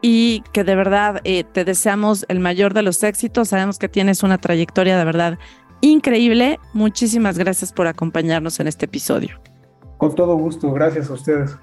y 0.08 0.44
que 0.52 0.63
de 0.63 0.76
verdad 0.76 1.20
eh, 1.24 1.44
te 1.44 1.65
deseamos 1.65 2.28
el 2.30 2.39
mayor 2.39 2.76
de 2.76 2.84
los 2.84 3.02
éxitos. 3.02 3.48
Sabemos 3.50 3.80
que 3.80 3.89
tienes 3.89 4.22
una 4.22 4.38
trayectoria 4.38 5.00
de 5.00 5.04
verdad 5.04 5.39
increíble. 5.82 6.60
Muchísimas 6.74 7.39
gracias 7.39 7.74
por 7.74 7.88
acompañarnos 7.88 8.60
en 8.60 8.68
este 8.68 8.86
episodio. 8.86 9.41
Con 9.98 10.13
todo 10.13 10.36
gusto, 10.36 10.72
gracias 10.72 11.10
a 11.10 11.13
ustedes. 11.13 11.58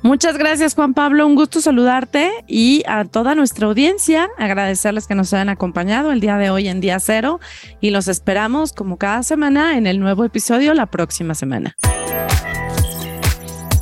Muchas 0.00 0.38
gracias 0.38 0.74
Juan 0.74 0.94
Pablo, 0.94 1.26
un 1.26 1.34
gusto 1.34 1.60
saludarte 1.60 2.30
y 2.46 2.82
a 2.86 3.04
toda 3.04 3.34
nuestra 3.34 3.66
audiencia, 3.66 4.28
agradecerles 4.38 5.06
que 5.06 5.14
nos 5.14 5.32
hayan 5.34 5.50
acompañado 5.50 6.12
el 6.12 6.20
día 6.20 6.38
de 6.38 6.48
hoy 6.48 6.68
en 6.68 6.80
día 6.80 7.00
cero 7.00 7.40
y 7.80 7.90
los 7.90 8.08
esperamos 8.08 8.72
como 8.72 8.96
cada 8.96 9.22
semana 9.22 9.76
en 9.76 9.86
el 9.86 10.00
nuevo 10.00 10.24
episodio 10.24 10.72
la 10.72 10.86
próxima 10.86 11.34
semana. 11.34 11.74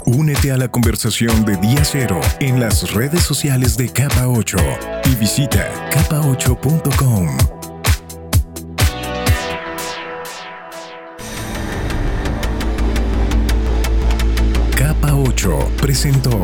Únete 0.06 0.52
a 0.52 0.58
la 0.58 0.68
conversación 0.68 1.46
de 1.46 1.56
Día 1.56 1.82
Cero 1.82 2.20
en 2.38 2.60
las 2.60 2.92
redes 2.92 3.22
sociales 3.22 3.78
de 3.78 3.88
Capa 3.88 4.28
8 4.28 4.58
y 5.10 5.14
visita 5.14 5.66
capa8.com. 5.90 7.26
Capa 14.76 15.14
8 15.14 15.72
presentó 15.80 16.42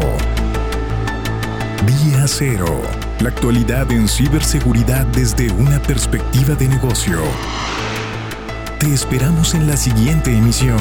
Día 1.86 2.26
Cero, 2.26 2.80
la 3.20 3.28
actualidad 3.28 3.92
en 3.92 4.08
ciberseguridad 4.08 5.04
desde 5.08 5.52
una 5.52 5.82
perspectiva 5.82 6.54
de 6.54 6.66
negocio. 6.66 7.18
Te 8.78 8.94
esperamos 8.94 9.54
en 9.54 9.66
la 9.66 9.76
siguiente 9.76 10.34
emisión. 10.34 10.80